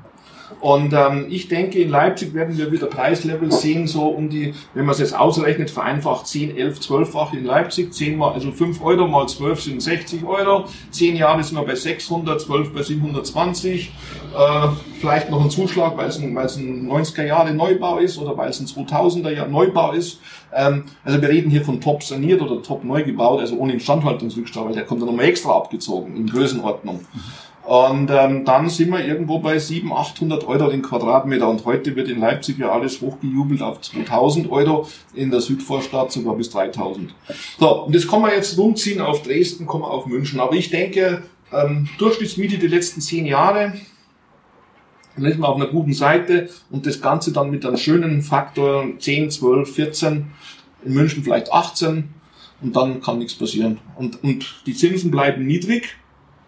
Und 0.59 0.93
ähm, 0.93 1.27
ich 1.29 1.47
denke, 1.47 1.79
in 1.79 1.89
Leipzig 1.89 2.33
werden 2.33 2.57
wir 2.57 2.71
wieder 2.71 2.87
Preislevel 2.87 3.51
sehen, 3.51 3.87
so 3.87 4.07
um 4.07 4.29
die, 4.29 4.53
wenn 4.73 4.85
man 4.85 4.93
es 4.93 4.99
jetzt 4.99 5.17
ausrechnet, 5.17 5.69
vereinfacht 5.69 6.27
10, 6.27 6.57
11, 6.57 6.79
12-fach 6.79 7.33
in 7.33 7.45
Leipzig, 7.45 7.93
10 7.93 8.17
mal, 8.17 8.33
also 8.33 8.51
5 8.51 8.83
Euro 8.83 9.07
mal 9.07 9.27
12 9.27 9.61
sind 9.61 9.81
60 9.81 10.23
Euro, 10.25 10.65
10 10.91 11.15
Jahre 11.15 11.43
sind 11.43 11.57
wir 11.57 11.65
bei 11.65 11.75
600, 11.75 12.41
12 12.41 12.73
bei 12.73 12.81
720, 12.81 13.91
äh, 14.35 14.67
vielleicht 14.99 15.29
noch 15.29 15.41
ein 15.41 15.49
Zuschlag, 15.49 15.97
weil 15.97 16.07
es 16.07 16.17
ein, 16.19 16.35
weil 16.35 16.45
es 16.45 16.55
ein 16.55 16.89
90er 16.89 17.25
Jahre 17.25 17.53
Neubau 17.53 17.97
ist 17.97 18.17
oder 18.17 18.37
weil 18.37 18.49
es 18.49 18.59
ein 18.59 18.67
2000er 18.67 19.31
Jahr 19.31 19.47
Neubau 19.47 19.91
ist. 19.91 20.19
Ähm, 20.53 20.85
also 21.03 21.21
wir 21.21 21.29
reden 21.29 21.49
hier 21.49 21.63
von 21.63 21.81
top 21.81 22.03
saniert 22.03 22.41
oder 22.41 22.61
top 22.61 22.83
neu 22.83 23.03
gebaut, 23.03 23.39
also 23.39 23.57
ohne 23.57 23.73
Instandhaltungsrückstau, 23.73 24.65
weil 24.65 24.73
der 24.73 24.85
kommt 24.85 25.01
dann 25.01 25.07
nochmal 25.07 25.25
extra 25.25 25.55
abgezogen 25.55 26.15
in 26.15 26.27
Größenordnung. 26.27 27.01
Und 27.65 28.11
ähm, 28.11 28.43
dann 28.43 28.69
sind 28.69 28.89
wir 28.89 29.05
irgendwo 29.05 29.39
bei 29.39 29.57
700, 29.57 29.97
800 29.97 30.47
Euro 30.47 30.69
den 30.69 30.81
Quadratmeter. 30.81 31.47
Und 31.47 31.63
heute 31.63 31.95
wird 31.95 32.09
in 32.09 32.19
Leipzig 32.19 32.59
ja 32.59 32.71
alles 32.71 32.99
hochgejubelt 32.99 33.61
auf 33.61 33.79
2000 33.79 34.51
Euro, 34.51 34.87
in 35.13 35.31
der 35.31 35.39
Südvorstadt 35.39 36.11
sogar 36.11 36.35
bis 36.35 36.49
3000. 36.49 37.15
So, 37.59 37.83
und 37.85 37.95
das 37.95 38.07
kann 38.07 38.21
man 38.21 38.31
jetzt 38.31 38.57
rumziehen 38.57 38.99
auf 38.99 39.23
Dresden, 39.23 39.65
kommen 39.65 39.83
wir 39.83 39.91
auf 39.91 40.05
München. 40.05 40.41
Aber 40.41 40.55
ich 40.55 40.71
denke, 40.71 41.23
ähm, 41.53 41.87
Durchschnittsmiete 41.99 42.57
die 42.57 42.67
letzten 42.67 42.99
zehn 42.99 43.25
Jahre, 43.25 43.73
dann 45.15 45.25
ist 45.25 45.39
man 45.39 45.49
auf 45.49 45.55
einer 45.55 45.67
guten 45.67 45.93
Seite 45.93 46.49
und 46.69 46.85
das 46.85 46.99
Ganze 46.99 47.31
dann 47.31 47.49
mit 47.49 47.65
einem 47.65 47.77
schönen 47.77 48.23
Faktor 48.23 48.85
10, 48.97 49.31
12, 49.31 49.73
14, 49.73 50.25
in 50.83 50.93
München 50.93 51.23
vielleicht 51.23 51.53
18 51.53 52.09
und 52.61 52.75
dann 52.75 53.01
kann 53.01 53.19
nichts 53.19 53.35
passieren. 53.35 53.79
Und, 53.95 54.21
und 54.21 54.63
die 54.65 54.73
Zinsen 54.73 55.11
bleiben 55.11 55.45
niedrig 55.45 55.95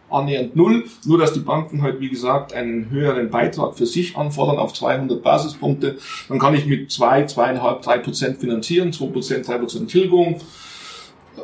annähernd 0.10 0.56
null, 0.56 0.86
nur 1.06 1.18
dass 1.18 1.34
die 1.34 1.40
Banken 1.40 1.82
halt, 1.82 2.00
wie 2.00 2.10
gesagt, 2.10 2.54
einen 2.54 2.90
höheren 2.90 3.30
Beitrag 3.30 3.76
für 3.76 3.86
sich 3.86 4.16
anfordern 4.18 4.58
auf 4.58 4.74
200 4.74 5.22
Basispunkte. 5.22 5.98
Dann 6.30 6.40
kann 6.40 6.56
ich 6.56 6.66
mit 6.66 6.92
zwei, 6.92 7.24
zweieinhalb, 7.26 7.82
drei 7.82 7.98
Prozent 7.98 8.40
finanzieren, 8.40 8.94
zwei 8.94 9.08
Prozent, 9.08 9.48
drei 9.48 9.58
Prozent 9.58 9.90
Tilgung, 9.90 10.40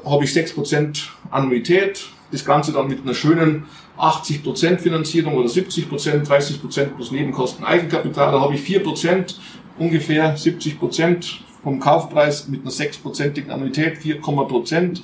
habe 0.05 0.23
ich 0.23 0.33
sechs 0.33 0.53
Prozent 0.53 1.11
Annuität, 1.31 2.05
das 2.31 2.45
Ganze 2.45 2.71
dann 2.71 2.87
mit 2.87 3.01
einer 3.01 3.13
schönen 3.13 3.65
80 3.97 4.43
Prozent 4.43 4.81
Finanzierung 4.81 5.35
oder 5.35 5.47
70 5.47 5.89
Prozent, 5.89 6.27
30 6.27 6.61
Prozent 6.61 6.95
plus 6.95 7.11
Nebenkosten 7.11 7.65
Eigenkapital, 7.65 8.31
da 8.31 8.39
habe 8.39 8.55
ich 8.55 8.61
vier 8.61 8.81
Prozent, 8.81 9.39
ungefähr 9.77 10.35
70 10.35 10.79
Prozent 10.79 11.43
vom 11.63 11.79
Kaufpreis 11.79 12.47
mit 12.47 12.61
einer 12.61 12.71
sechsprozentigen 12.71 13.51
Annuität, 13.51 13.97
4, 13.97 14.19
Prozent 14.21 15.03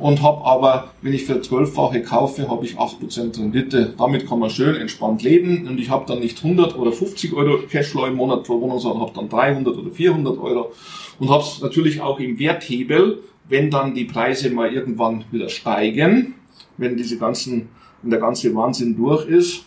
und 0.00 0.22
habe 0.22 0.44
aber, 0.44 0.90
wenn 1.02 1.12
ich 1.12 1.26
für 1.26 1.40
zwölffache 1.42 2.02
kaufe, 2.02 2.48
habe 2.48 2.64
ich 2.64 2.78
8% 2.78 3.38
Rendite. 3.38 3.94
Damit 3.98 4.26
kann 4.26 4.38
man 4.38 4.50
schön 4.50 4.74
entspannt 4.74 5.22
leben 5.22 5.68
und 5.68 5.78
ich 5.78 5.90
habe 5.90 6.06
dann 6.06 6.20
nicht 6.20 6.42
100 6.42 6.76
oder 6.76 6.90
50 6.90 7.34
Euro 7.34 7.58
Cashflow 7.68 8.06
im 8.06 8.14
Monat 8.14 8.44
pro 8.44 8.60
Wohnung, 8.60 8.78
sondern 8.78 9.02
habe 9.02 9.12
dann 9.14 9.28
300 9.28 9.76
oder 9.76 9.90
400 9.90 10.38
Euro 10.38 10.72
und 11.18 11.28
habe 11.28 11.42
es 11.42 11.60
natürlich 11.60 12.00
auch 12.00 12.18
im 12.18 12.38
Werthebel, 12.38 13.22
wenn 13.48 13.70
dann 13.70 13.94
die 13.94 14.04
Preise 14.04 14.50
mal 14.50 14.72
irgendwann 14.72 15.24
wieder 15.30 15.48
steigen, 15.48 16.34
wenn 16.78 16.96
diese 16.96 17.18
ganzen, 17.18 17.68
wenn 18.00 18.10
der 18.10 18.20
ganze 18.20 18.54
Wahnsinn 18.54 18.96
durch 18.96 19.26
ist. 19.28 19.64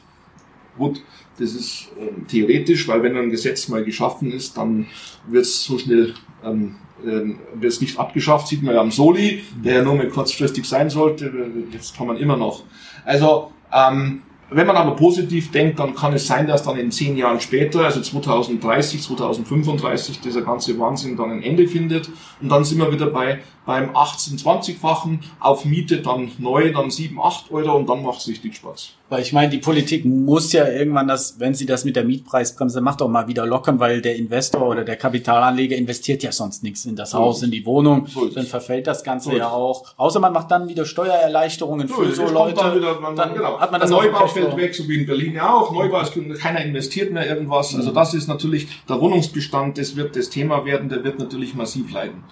Gut, 0.78 1.02
das 1.38 1.54
ist 1.54 1.90
ähm, 2.00 2.25
theoretisch, 2.28 2.88
weil 2.88 3.04
wenn 3.04 3.16
ein 3.16 3.30
Gesetz 3.30 3.68
mal 3.68 3.84
geschaffen 3.84 4.32
ist, 4.32 4.58
dann 4.58 4.88
wird 5.28 5.44
es 5.44 5.63
so 5.63 5.78
schnell 5.78 6.16
ähm, 6.44 6.75
ähm, 7.05 7.39
wird 7.53 7.74
es 7.74 7.81
nicht 7.81 8.00
abgeschafft, 8.00 8.48
sieht 8.48 8.63
man 8.63 8.75
ja 8.75 8.81
am 8.81 8.91
Soli, 8.91 9.43
der 9.63 9.77
ja 9.77 9.83
nur 9.83 9.95
mal 9.95 10.07
kurzfristig 10.07 10.65
sein 10.65 10.89
sollte, 10.89 11.31
jetzt 11.72 11.98
kann 11.98 12.07
man 12.07 12.17
immer 12.17 12.38
noch. 12.38 12.63
Also 13.05 13.51
ähm, 13.74 14.24
wenn 14.55 14.67
man 14.67 14.75
aber 14.75 14.95
positiv 14.95 15.51
denkt, 15.51 15.79
dann 15.79 15.95
kann 15.95 16.13
es 16.13 16.27
sein, 16.27 16.45
dass 16.45 16.63
dann 16.63 16.77
in 16.77 16.91
zehn 16.91 17.17
Jahren 17.17 17.39
später, 17.39 17.86
also 17.86 18.01
2030, 18.01 19.01
2035, 19.01 20.22
dieser 20.22 20.43
ganze 20.43 20.77
Wahnsinn 20.77 21.17
dann 21.17 21.31
ein 21.31 21.41
Ende 21.41 21.67
findet. 21.67 22.10
Und 22.39 22.50
dann 22.50 22.63
sind 22.63 22.77
wir 22.77 22.91
wieder 22.91 23.07
bei 23.07 23.39
beim 23.65 23.91
18-, 23.91 24.43
20-fachen 24.43 25.19
auf 25.39 25.65
Miete 25.65 26.01
dann 26.01 26.31
neu, 26.38 26.72
dann 26.72 26.91
7, 26.91 27.19
8 27.19 27.51
Euro 27.51 27.77
und 27.77 27.88
dann 27.89 28.03
macht 28.03 28.19
es 28.19 28.27
richtig 28.27 28.57
Spaß. 28.57 28.95
Weil 29.10 29.22
ich 29.22 29.33
meine, 29.33 29.50
die 29.50 29.57
Politik 29.57 30.05
muss 30.05 30.53
ja 30.53 30.67
irgendwann 30.67 31.07
das, 31.07 31.39
wenn 31.39 31.53
sie 31.53 31.65
das 31.65 31.83
mit 31.83 31.95
der 31.95 32.05
Mietpreisbremse 32.05 32.79
macht, 32.81 33.01
auch 33.01 33.10
mal 33.10 33.27
wieder 33.27 33.45
lockern, 33.45 33.79
weil 33.79 34.01
der 34.01 34.15
Investor 34.15 34.65
oder 34.65 34.83
der 34.83 34.95
Kapitalanleger 34.95 35.75
investiert 35.75 36.24
ja 36.24 36.31
sonst 36.31 36.63
nichts 36.63 36.86
in 36.86 36.95
das 36.95 37.12
so 37.12 37.19
Haus, 37.19 37.43
in 37.43 37.51
die 37.51 37.65
Wohnung. 37.65 38.07
So 38.07 38.27
dann 38.27 38.45
verfällt 38.45 38.88
das 38.88 39.03
Ganze 39.03 39.31
so 39.31 39.36
ja 39.36 39.50
auch. 39.50 39.93
Außer 39.98 40.19
man 40.19 40.31
macht 40.31 40.50
dann 40.51 40.69
wieder 40.69 40.86
Steuererleichterungen 40.86 41.89
für 41.89 42.12
so 42.13 42.27
Leute. 42.27 42.62
Dann, 42.62 42.75
wieder, 42.77 43.00
man, 43.00 43.15
dann 43.15 43.33
genau. 43.33 43.60
hat 43.60 43.72
man 43.72 43.81
das 43.81 43.89
Neubau 43.89 44.25
fällt 44.25 44.55
weg, 44.55 44.74
so 44.74 44.88
wie 44.88 45.01
in 45.01 45.05
Berlin 45.05 45.36
ja 45.36 45.53
auch. 45.53 45.72
Neubau 45.72 46.01
ist, 46.01 46.13
keiner 46.39 46.63
investiert 46.63 47.12
mehr 47.12 47.27
irgendwas. 47.27 47.75
Also 47.75 47.91
mhm. 47.91 47.95
das 47.95 48.13
ist 48.13 48.27
natürlich 48.27 48.67
der 48.88 49.01
Wohnungsbestand, 49.01 49.77
das 49.77 49.95
wird 49.98 50.15
das 50.15 50.29
Thema 50.29 50.65
werden, 50.65 50.89
der 50.89 51.03
wird 51.03 51.19
natürlich 51.19 51.53
massiv 51.55 51.91
leiden. 51.91 52.24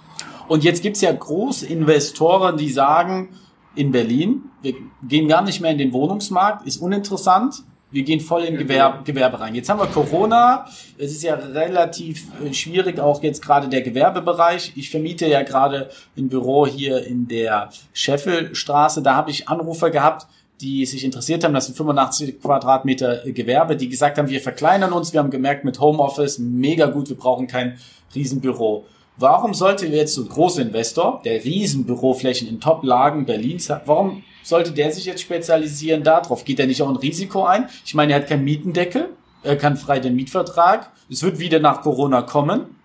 Und 0.47 0.63
jetzt 0.63 0.81
gibt's 0.81 1.01
ja 1.01 1.11
Großinvestoren, 1.11 2.57
die 2.57 2.69
sagen, 2.69 3.29
in 3.75 3.91
Berlin, 3.91 4.43
wir 4.61 4.73
gehen 5.07 5.27
gar 5.27 5.41
nicht 5.41 5.61
mehr 5.61 5.71
in 5.71 5.77
den 5.77 5.93
Wohnungsmarkt, 5.93 6.67
ist 6.67 6.77
uninteressant. 6.77 7.63
Wir 7.93 8.03
gehen 8.03 8.21
voll 8.21 8.43
in 8.43 8.57
Gewerbe, 8.57 9.03
Gewerbe 9.03 9.41
rein. 9.41 9.53
Jetzt 9.53 9.69
haben 9.69 9.79
wir 9.79 9.87
Corona. 9.87 10.65
Es 10.97 11.11
ist 11.11 11.23
ja 11.23 11.35
relativ 11.35 12.25
äh, 12.41 12.53
schwierig, 12.53 12.99
auch 12.99 13.21
jetzt 13.21 13.41
gerade 13.41 13.67
der 13.67 13.81
Gewerbebereich. 13.81 14.71
Ich 14.77 14.89
vermiete 14.89 15.27
ja 15.27 15.43
gerade 15.43 15.89
ein 16.17 16.29
Büro 16.29 16.65
hier 16.65 17.05
in 17.05 17.27
der 17.27 17.69
Scheffelstraße. 17.91 19.01
Da 19.01 19.15
habe 19.15 19.29
ich 19.29 19.49
Anrufer 19.49 19.89
gehabt, 19.89 20.27
die 20.61 20.85
sich 20.85 21.03
interessiert 21.03 21.43
haben. 21.43 21.53
Das 21.53 21.65
sind 21.65 21.75
85 21.75 22.39
Quadratmeter 22.39 23.23
Gewerbe, 23.25 23.75
die 23.75 23.89
gesagt 23.89 24.17
haben, 24.17 24.29
wir 24.29 24.39
verkleinern 24.39 24.93
uns. 24.93 25.11
Wir 25.11 25.19
haben 25.19 25.31
gemerkt, 25.31 25.65
mit 25.65 25.81
Homeoffice 25.81 26.39
mega 26.39 26.85
gut, 26.85 27.09
wir 27.09 27.17
brauchen 27.17 27.47
kein 27.47 27.77
Riesenbüro. 28.15 28.85
Warum 29.21 29.53
sollte 29.53 29.85
jetzt 29.85 30.15
so 30.15 30.23
ein 30.23 30.29
Großinvestor, 30.29 31.21
der 31.23 31.43
Riesenbüroflächen 31.43 32.47
in 32.47 32.59
Top-Lagen 32.59 33.27
Berlins 33.27 33.69
hat, 33.69 33.83
warum 33.87 34.23
sollte 34.41 34.71
der 34.71 34.91
sich 34.91 35.05
jetzt 35.05 35.21
spezialisieren 35.21 36.03
darauf? 36.03 36.43
Geht 36.43 36.59
er 36.59 36.65
nicht 36.65 36.81
auch 36.81 36.89
ein 36.89 36.95
Risiko 36.95 37.45
ein? 37.45 37.69
Ich 37.85 37.93
meine, 37.93 38.13
er 38.13 38.21
hat 38.21 38.27
keinen 38.27 38.43
Mietendeckel, 38.43 39.09
er 39.43 39.57
kann 39.57 39.77
frei 39.77 39.99
den 39.99 40.15
Mietvertrag. 40.15 40.89
Es 41.07 41.21
wird 41.21 41.37
wieder 41.37 41.59
nach 41.59 41.81
Corona 41.81 42.23
kommen. 42.23 42.75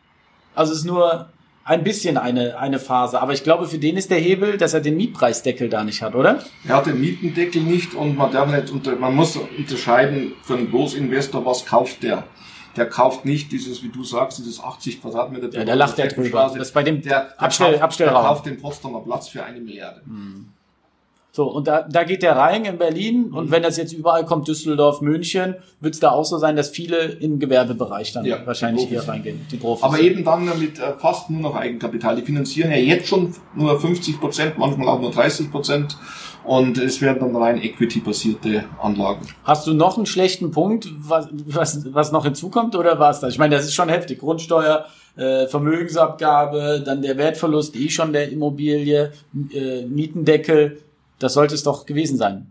Also 0.55 0.73
es 0.73 0.81
ist 0.81 0.85
nur 0.85 1.31
ein 1.64 1.83
bisschen 1.83 2.19
eine, 2.19 2.59
eine 2.59 2.78
Phase. 2.78 3.21
Aber 3.21 3.33
ich 3.33 3.43
glaube, 3.43 3.66
für 3.66 3.78
den 3.78 3.97
ist 3.97 4.11
der 4.11 4.19
Hebel, 4.19 4.59
dass 4.59 4.75
er 4.75 4.81
den 4.81 4.99
Mietpreisdeckel 4.99 5.71
da 5.71 5.85
nicht 5.85 6.02
hat, 6.02 6.14
oder? 6.14 6.40
Er 6.69 6.76
hat 6.76 6.87
den 6.87 7.00
Mietendeckel 7.00 7.62
nicht 7.62 7.95
und 7.95 8.14
man 8.14 8.31
darf 8.31 8.50
nicht 8.50 8.71
unter, 8.71 8.95
man 8.97 9.14
muss 9.14 9.37
unterscheiden 9.37 10.35
einen 10.50 10.71
Großinvestor, 10.71 11.47
was 11.47 11.65
kauft 11.65 12.02
der 12.02 12.25
der 12.76 12.89
kauft 12.89 13.25
nicht 13.25 13.52
dieses, 13.52 13.82
wie 13.82 13.89
du 13.89 14.04
sagst, 14.04 14.39
dieses 14.39 14.60
80 14.60 15.00
Quadratmeter. 15.02 15.50
Ja, 15.50 15.65
der 15.65 15.76
lacht 15.76 15.99
der 15.99 16.08
drüber. 16.08 16.52
Das 16.56 16.73
bei 16.73 16.82
dem 16.82 17.02
der, 17.02 17.25
der 17.25 17.43
Abstell, 17.43 17.73
kauft, 17.73 17.82
Abstellraum. 17.82 18.23
Der 18.23 18.23
kauft 18.23 18.47
den 18.47 18.60
Potsdamer 18.60 19.00
Platz 19.00 19.28
für 19.28 19.45
eine 19.45 19.60
Milliarde. 19.60 20.02
Hm. 20.04 20.49
So, 21.37 21.53
und 21.53 21.69
da, 21.69 21.83
da 21.83 22.05
geht 22.05 22.23
der 22.23 22.35
rein 22.35 22.65
in 22.65 22.79
Berlin. 22.79 23.31
Und 23.31 23.49
mhm. 23.49 23.51
wenn 23.51 23.63
das 23.63 23.77
jetzt 23.77 23.93
überall 23.93 24.25
kommt, 24.25 24.49
Düsseldorf, 24.49 25.03
München, 25.03 25.57
wird 25.81 25.93
es 25.93 26.01
da 26.01 26.13
auch 26.13 26.25
so 26.25 26.39
sein, 26.39 26.57
dass 26.57 26.71
viele 26.71 26.97
im 26.97 27.39
Gewerbebereich 27.39 28.15
dann 28.15 28.25
ja, 28.25 28.39
wahrscheinlich 28.47 28.87
hier 28.89 29.07
reingehen. 29.07 29.47
Die 29.51 29.59
Profis. 29.59 29.85
Aber 29.85 30.01
eben 30.01 30.25
dann 30.25 30.47
mit 30.59 30.79
äh, 30.79 30.95
fast 30.97 31.29
nur 31.29 31.43
noch 31.43 31.55
Eigenkapital. 31.55 32.17
Die 32.17 32.23
finanzieren 32.23 32.71
ja 32.71 32.79
jetzt 32.79 33.09
schon 33.09 33.35
nur 33.55 33.79
50 33.79 34.19
Prozent, 34.19 34.57
manchmal 34.57 34.89
auch 34.89 34.99
nur 34.99 35.11
30 35.11 35.51
Prozent. 35.51 35.99
Und 36.43 36.79
es 36.79 37.03
werden 37.03 37.19
dann 37.21 37.37
rein 37.37 37.61
Equity-basierte 37.61 38.65
Anlagen. 38.81 39.27
Hast 39.45 39.67
du 39.67 39.75
noch 39.75 39.99
einen 39.99 40.07
schlechten 40.07 40.53
Punkt, 40.53 40.89
was, 40.97 41.29
was, 41.45 41.93
was 41.93 42.13
noch 42.13 42.25
hinzukommt, 42.25 42.75
oder 42.77 42.99
war 42.99 43.11
es 43.11 43.21
das? 43.21 43.35
Ich 43.35 43.39
meine, 43.39 43.57
das 43.57 43.67
ist 43.67 43.75
schon 43.75 43.91
heftig. 43.91 44.21
Grundsteuer, 44.21 44.87
äh, 45.17 45.49
Vermögensabgabe, 45.49 46.83
dann 46.83 47.03
der 47.03 47.19
Wertverlust 47.19 47.77
eh 47.77 47.91
schon 47.91 48.15
der 48.15 48.31
Immobilie, 48.31 49.13
äh, 49.53 49.85
Mietendeckel 49.85 50.79
das 51.19 51.35
sollte 51.35 51.55
es 51.55 51.63
doch 51.63 51.87
gewesen 51.87 52.19
sein. 52.19 52.50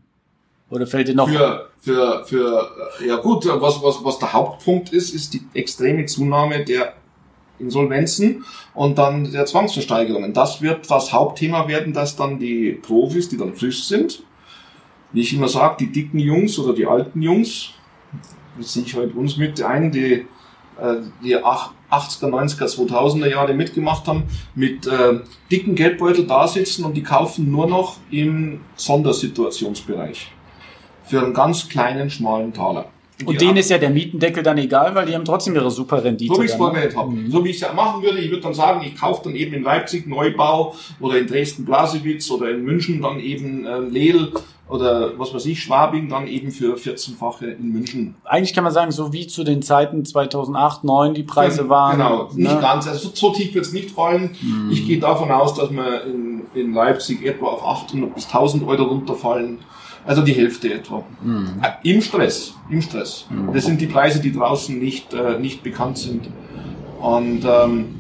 Oder 0.70 0.88
fällt 0.88 1.08
dir 1.08 1.16
noch? 1.16 1.30
Für, 1.30 1.70
für, 1.80 2.26
für, 2.26 2.70
ja 3.06 3.18
gut, 3.18 3.46
was, 3.46 3.82
was, 3.84 4.04
was 4.04 4.20
der 4.20 4.34
Hauptpunkt 4.34 4.92
ist, 4.92 5.14
ist 5.14 5.34
die 5.34 5.42
extreme 5.54 6.06
Zunahme 6.06 6.66
der 6.66 6.94
Insolvenzen 7.60 8.44
und 8.74 8.98
dann 8.98 9.32
der 9.32 9.46
Zwangsversteigerungen. 9.46 10.34
Das 10.34 10.62
wird 10.62 10.90
das 10.90 11.14
Hauptthema 11.14 11.68
werden, 11.68 11.94
dass 11.94 12.16
dann 12.16 12.40
die 12.40 12.72
Profis, 12.72 13.30
die 13.30 13.38
dann 13.38 13.54
frisch 13.56 13.84
sind, 13.86 14.24
wie 15.14 15.22
ich 15.22 15.34
immer 15.34 15.48
sage, 15.48 15.78
die 15.80 15.92
dicken 15.92 16.20
Jungs 16.20 16.60
oder 16.60 16.74
die 16.74 16.86
alten 16.86 17.22
Jungs, 17.22 17.70
das 18.58 18.74
sehe 18.74 18.84
ich 18.84 18.96
heute 18.96 19.14
uns 19.14 19.38
mit 19.38 19.62
ein, 19.62 19.92
die, 19.92 20.26
äh, 20.80 20.96
die 21.24 21.38
80er, 21.98 22.30
90er, 22.30 22.66
2000er 22.66 23.30
Jahre 23.30 23.54
mitgemacht 23.54 24.08
haben, 24.08 24.24
mit 24.56 24.88
äh, 24.88 25.20
dicken 25.52 25.76
Geldbeutel 25.76 26.26
da 26.28 26.48
sitzen 26.48 26.86
und 26.86 26.96
die 26.96 27.04
kaufen 27.04 27.52
nur 27.52 27.68
noch 27.68 27.98
im 28.12 28.62
Sondersituationsbereich. 28.76 30.32
Für 31.04 31.22
einen 31.22 31.34
ganz 31.34 31.70
kleinen, 31.70 32.10
schmalen 32.10 32.54
Taler. 32.54 32.86
Und, 33.22 33.30
und 33.30 33.42
denen 33.42 33.58
ist 33.58 33.70
ja 33.70 33.78
der 33.78 33.92
Mietendeckel 33.92 34.44
dann 34.44 34.58
egal, 34.58 34.94
weil 34.94 35.06
die 35.06 35.16
haben 35.16 35.24
trotzdem 35.24 35.56
ihre 35.56 35.72
super 35.72 36.04
Rendite. 36.04 36.34
So 36.34 36.42
wie 36.42 36.46
ich 36.46 36.52
es 36.52 36.58
vorgehört 36.58 36.98
habe. 36.98 37.12
Mhm. 37.12 37.32
So 37.32 37.46
wie 37.46 37.50
ich 37.50 37.56
es 37.56 37.62
ja 37.62 37.72
machen 37.72 38.04
würde, 38.04 38.20
ich 38.20 38.30
würde 38.30 38.44
dann 38.44 38.54
sagen, 38.54 38.86
ich 38.86 39.00
kaufe 39.00 39.22
dann 39.24 39.36
eben 39.36 39.54
in 39.54 39.64
Leipzig 39.64 40.06
Neubau 40.06 40.76
oder 41.00 41.18
in 41.18 41.28
Dresden-Blasewitz 41.28 42.30
oder 42.32 42.52
in 42.52 42.64
München 42.64 43.02
dann 43.02 43.20
eben 43.22 43.66
äh, 43.66 43.80
Lehl 43.80 44.34
oder 44.68 45.18
was 45.20 45.34
weiß 45.34 45.46
ich, 45.46 45.62
Schwabing 45.62 46.10
dann 46.10 46.28
eben 46.28 46.52
für 46.52 46.76
14-fache 46.76 47.46
in 47.46 47.72
München. 47.72 48.16
Eigentlich 48.24 48.54
kann 48.54 48.64
man 48.64 48.74
sagen, 48.74 48.92
so 48.92 49.14
wie 49.14 49.28
zu 49.28 49.44
den 49.44 49.62
Zeiten 49.62 50.04
2008, 50.04 50.82
2009 50.82 51.14
die 51.14 51.24
Preise 51.24 51.62
ja, 51.64 51.70
waren. 51.70 51.98
Genau, 51.98 52.24
nicht 52.34 52.54
ne? 52.54 52.60
ganz. 52.60 52.88
Also 52.88 53.12
so 53.14 53.32
tief 53.32 53.54
wird 53.54 53.66
es 53.66 53.74
nicht 53.74 53.92
fallen. 53.92 54.36
Mhm. 54.42 54.72
Ich 54.72 54.88
gehe 54.88 55.00
davon 55.00 55.30
aus, 55.32 55.54
dass 55.54 55.70
wir 55.70 56.04
in, 56.06 56.44
in 56.56 56.74
Leipzig 56.74 57.24
etwa 57.24 57.48
auf 57.48 57.64
800 57.64 58.16
bis 58.16 58.26
1000 58.26 58.68
Euro 58.68 58.84
runterfallen. 58.84 59.60
Also 60.04 60.22
die 60.22 60.34
Hälfte 60.34 60.72
etwa. 60.72 61.04
Äh, 61.62 61.92
Im 61.92 62.02
Stress, 62.02 62.54
im 62.70 62.82
Stress. 62.82 63.26
Mhm. 63.30 63.54
Das 63.54 63.66
sind 63.66 63.82
die 63.82 63.88
Preise, 63.88 64.20
die 64.20 64.32
draußen 64.32 64.78
nicht, 64.78 65.14
äh, 65.14 65.40
nicht 65.40 65.64
bekannt 65.64 65.98
sind. 65.98 66.30
Und 67.00 67.44
ähm, 67.44 68.00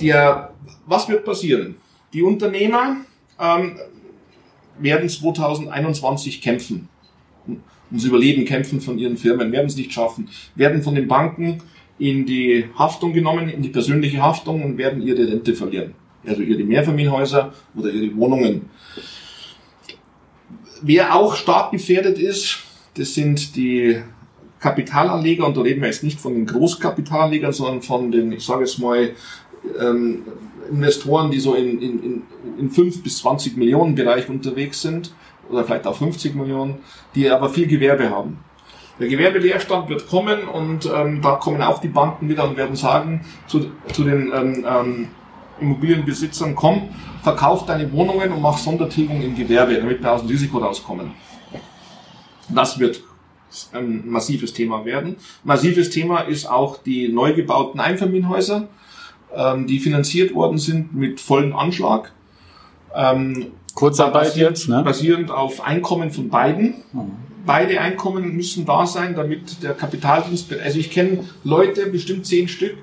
der, 0.00 0.50
was 0.86 1.08
wird 1.08 1.24
passieren? 1.24 1.76
Die 2.12 2.22
Unternehmer 2.22 2.96
ähm, 3.40 3.78
werden 4.78 5.08
2021 5.08 6.40
kämpfen. 6.40 6.88
Ums 7.90 8.04
Überleben 8.04 8.44
kämpfen 8.44 8.80
von 8.80 8.98
ihren 8.98 9.16
Firmen, 9.16 9.52
werden 9.52 9.66
es 9.66 9.76
nicht 9.76 9.92
schaffen, 9.92 10.28
werden 10.54 10.82
von 10.82 10.94
den 10.94 11.06
Banken 11.06 11.62
in 11.98 12.26
die 12.26 12.66
Haftung 12.76 13.12
genommen, 13.12 13.48
in 13.48 13.62
die 13.62 13.68
persönliche 13.68 14.20
Haftung 14.20 14.64
und 14.64 14.78
werden 14.78 15.02
ihre 15.02 15.28
Rente 15.28 15.54
verlieren. 15.54 15.94
Also 16.26 16.42
ihre 16.42 16.64
Mehrfamilienhäuser 16.64 17.52
oder 17.76 17.90
ihre 17.90 18.16
Wohnungen. 18.16 18.62
Wer 20.82 21.14
auch 21.14 21.36
stark 21.36 21.70
gefährdet 21.70 22.18
ist, 22.18 22.58
das 22.96 23.14
sind 23.14 23.56
die 23.56 24.00
Kapitalanleger, 24.58 25.46
und 25.46 25.56
da 25.56 25.60
reden 25.60 25.82
wir 25.82 25.88
jetzt 25.88 26.02
nicht 26.02 26.18
von 26.18 26.34
den 26.34 26.46
Großkapitalanlegern, 26.46 27.52
sondern 27.52 27.82
von 27.82 28.10
den, 28.10 28.32
ich 28.32 28.44
sage 28.44 28.64
jetzt 28.64 28.78
mal, 28.78 29.10
ähm, 29.80 30.22
Investoren, 30.70 31.30
die 31.30 31.40
so 31.40 31.54
in, 31.54 31.80
in, 31.80 32.02
in, 32.02 32.22
in 32.58 32.70
5 32.70 33.02
bis 33.02 33.18
20 33.18 33.56
Millionen 33.56 33.94
Bereich 33.94 34.28
unterwegs 34.28 34.82
sind, 34.82 35.12
oder 35.50 35.64
vielleicht 35.64 35.86
auch 35.86 35.96
50 35.96 36.34
Millionen, 36.34 36.76
die 37.14 37.28
aber 37.30 37.48
viel 37.48 37.66
Gewerbe 37.66 38.10
haben. 38.10 38.38
Der 38.98 39.08
Gewerbeleerstand 39.08 39.88
wird 39.88 40.08
kommen 40.08 40.46
und 40.46 40.86
ähm, 40.86 41.20
da 41.20 41.32
kommen 41.32 41.60
auch 41.62 41.80
die 41.80 41.88
Banken 41.88 42.28
wieder 42.28 42.48
und 42.48 42.56
werden 42.56 42.76
sagen 42.76 43.24
zu, 43.48 43.66
zu 43.92 44.04
den 44.04 44.32
ähm, 44.32 44.64
ähm, 44.68 45.08
Immobilienbesitzern, 45.60 46.54
komm, 46.54 46.90
verkauf 47.22 47.66
deine 47.66 47.90
Wohnungen 47.92 48.32
und 48.32 48.40
mach 48.40 48.56
Sondertilgung 48.56 49.20
im 49.22 49.34
Gewerbe, 49.34 49.74
damit 49.74 50.02
wir 50.02 50.12
aus 50.12 50.20
dem 50.20 50.30
Risiko 50.30 50.58
rauskommen. 50.58 51.12
Das 52.48 52.78
wird 52.78 53.02
ein 53.72 54.08
massives 54.08 54.52
Thema 54.52 54.84
werden. 54.84 55.16
Massives 55.42 55.90
Thema 55.90 56.20
ist 56.20 56.46
auch 56.46 56.76
die 56.76 57.08
neu 57.08 57.34
gebauten 57.34 57.80
Einfamilienhäuser. 57.80 58.68
Ähm, 59.36 59.66
die 59.66 59.78
finanziert 59.78 60.34
worden 60.34 60.58
sind 60.58 60.94
mit 60.94 61.20
vollem 61.20 61.54
Anschlag. 61.54 62.12
Ähm, 62.94 63.46
Kurzarbeit 63.74 64.28
basierend, 64.28 64.58
jetzt, 64.58 64.68
ne? 64.68 64.82
basierend 64.82 65.30
auf 65.30 65.64
Einkommen 65.64 66.10
von 66.10 66.28
beiden. 66.28 66.74
Mhm. 66.92 67.12
Beide 67.46 67.80
Einkommen 67.80 68.34
müssen 68.34 68.64
da 68.64 68.86
sein, 68.86 69.14
damit 69.14 69.62
der 69.62 69.74
Kapitaldienst, 69.74 70.52
also 70.64 70.78
ich 70.78 70.90
kenne 70.90 71.24
Leute, 71.42 71.86
bestimmt 71.86 72.24
zehn 72.24 72.48
Stück, 72.48 72.78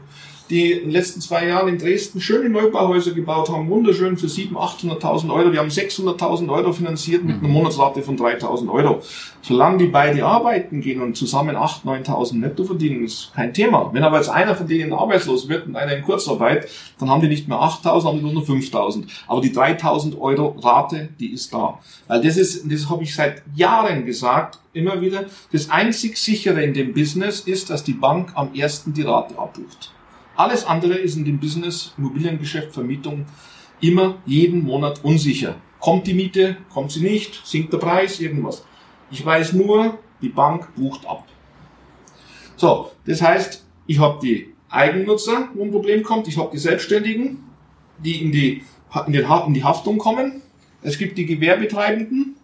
die 0.52 0.74
in 0.74 0.82
den 0.82 0.92
letzten 0.92 1.22
zwei 1.22 1.48
Jahren 1.48 1.70
in 1.70 1.78
Dresden 1.78 2.20
schöne 2.20 2.50
Neubauhäuser 2.50 3.12
gebaut 3.12 3.50
haben, 3.50 3.70
wunderschön 3.70 4.18
für 4.18 4.28
700.000, 4.28 5.00
800.000 5.00 5.34
Euro. 5.34 5.50
Die 5.50 5.58
haben 5.58 5.70
600.000 5.70 6.50
Euro 6.50 6.74
finanziert 6.74 7.24
mit 7.24 7.38
einer 7.38 7.48
Monatsrate 7.48 8.02
von 8.02 8.18
3.000 8.18 8.70
Euro. 8.70 9.02
Solange 9.42 9.80
die 9.80 9.88
beide 9.88 10.24
arbeiten 10.26 10.82
gehen 10.82 11.02
und 11.02 11.16
zusammen 11.16 11.56
8.000, 11.56 12.06
9.000 12.06 12.36
netto 12.36 12.64
verdienen, 12.66 13.06
ist 13.06 13.32
kein 13.34 13.54
Thema. 13.54 13.90
Wenn 13.94 14.04
aber 14.04 14.18
jetzt 14.18 14.30
einer 14.30 14.54
von 14.54 14.68
denen 14.68 14.94
arbeitslos 14.94 15.48
wird 15.48 15.66
und 15.66 15.76
einer 15.76 15.96
in 15.96 16.04
Kurzarbeit, 16.04 16.68
dann 17.00 17.10
haben 17.10 17.22
die 17.22 17.28
nicht 17.28 17.48
mehr 17.48 17.58
8.000, 17.58 18.04
haben 18.04 18.18
die 18.18 18.24
nur 18.24 18.34
noch 18.34 18.48
5.000. 18.48 19.06
Aber 19.28 19.42
die 19.42 19.52
3.000 19.52 20.20
Euro 20.20 20.56
Rate, 20.62 21.10
die 21.20 21.32
ist 21.32 21.54
da. 21.54 21.80
Weil 22.08 22.22
das 22.22 22.38
ist, 22.38 22.70
das 22.70 22.90
habe 22.90 23.04
ich 23.04 23.16
seit 23.16 23.42
Jahren 23.56 24.06
gesagt, 24.06 24.60
immer 24.74 25.02
wieder, 25.02 25.26
das 25.52 25.70
einzig 25.70 26.18
sichere 26.18 26.62
in 26.62 26.74
dem 26.74 26.94
Business 26.94 27.40
ist, 27.42 27.70
dass 27.70 27.84
die 27.84 27.94
Bank 27.94 28.32
am 28.36 28.54
ersten 28.54 28.94
die 28.94 29.04
Rate 29.04 29.38
abbucht. 29.40 29.92
Alles 30.42 30.66
andere 30.66 30.96
ist 30.96 31.18
in 31.18 31.24
dem 31.24 31.40
Business, 31.40 31.94
Immobiliengeschäft, 32.00 32.74
Vermietung 32.74 33.28
immer 33.80 34.18
jeden 34.26 34.64
Monat 34.64 35.04
unsicher. 35.04 35.58
Kommt 35.80 36.08
die 36.08 36.16
Miete, 36.16 36.58
kommt 36.74 36.92
sie 36.92 37.02
nicht, 37.02 37.46
sinkt 37.46 37.72
der 37.72 37.78
Preis, 37.78 38.20
irgendwas. 38.20 38.66
Ich 39.12 39.24
weiß 39.24 39.54
nur, 39.54 40.00
die 40.20 40.30
Bank 40.30 40.74
bucht 40.76 41.06
ab. 41.06 41.28
So, 42.56 42.90
das 43.06 43.22
heißt, 43.22 43.64
ich 43.86 44.00
habe 44.00 44.18
die 44.20 44.56
Eigennutzer, 44.68 45.50
wo 45.54 45.64
ein 45.64 45.70
Problem 45.70 46.02
kommt, 46.02 46.28
ich 46.28 46.40
habe 46.40 46.50
die 46.52 46.58
Selbstständigen, 46.58 47.44
die 48.00 48.24
in 48.24 48.32
die, 48.32 48.64
in, 49.06 49.14
die, 49.14 49.20
in 49.20 49.54
die 49.54 49.64
Haftung 49.64 50.00
kommen. 50.00 50.42
Es 50.82 50.98
gibt 50.98 51.20
die 51.20 51.28
Gewerbetreibenden, 51.28 52.36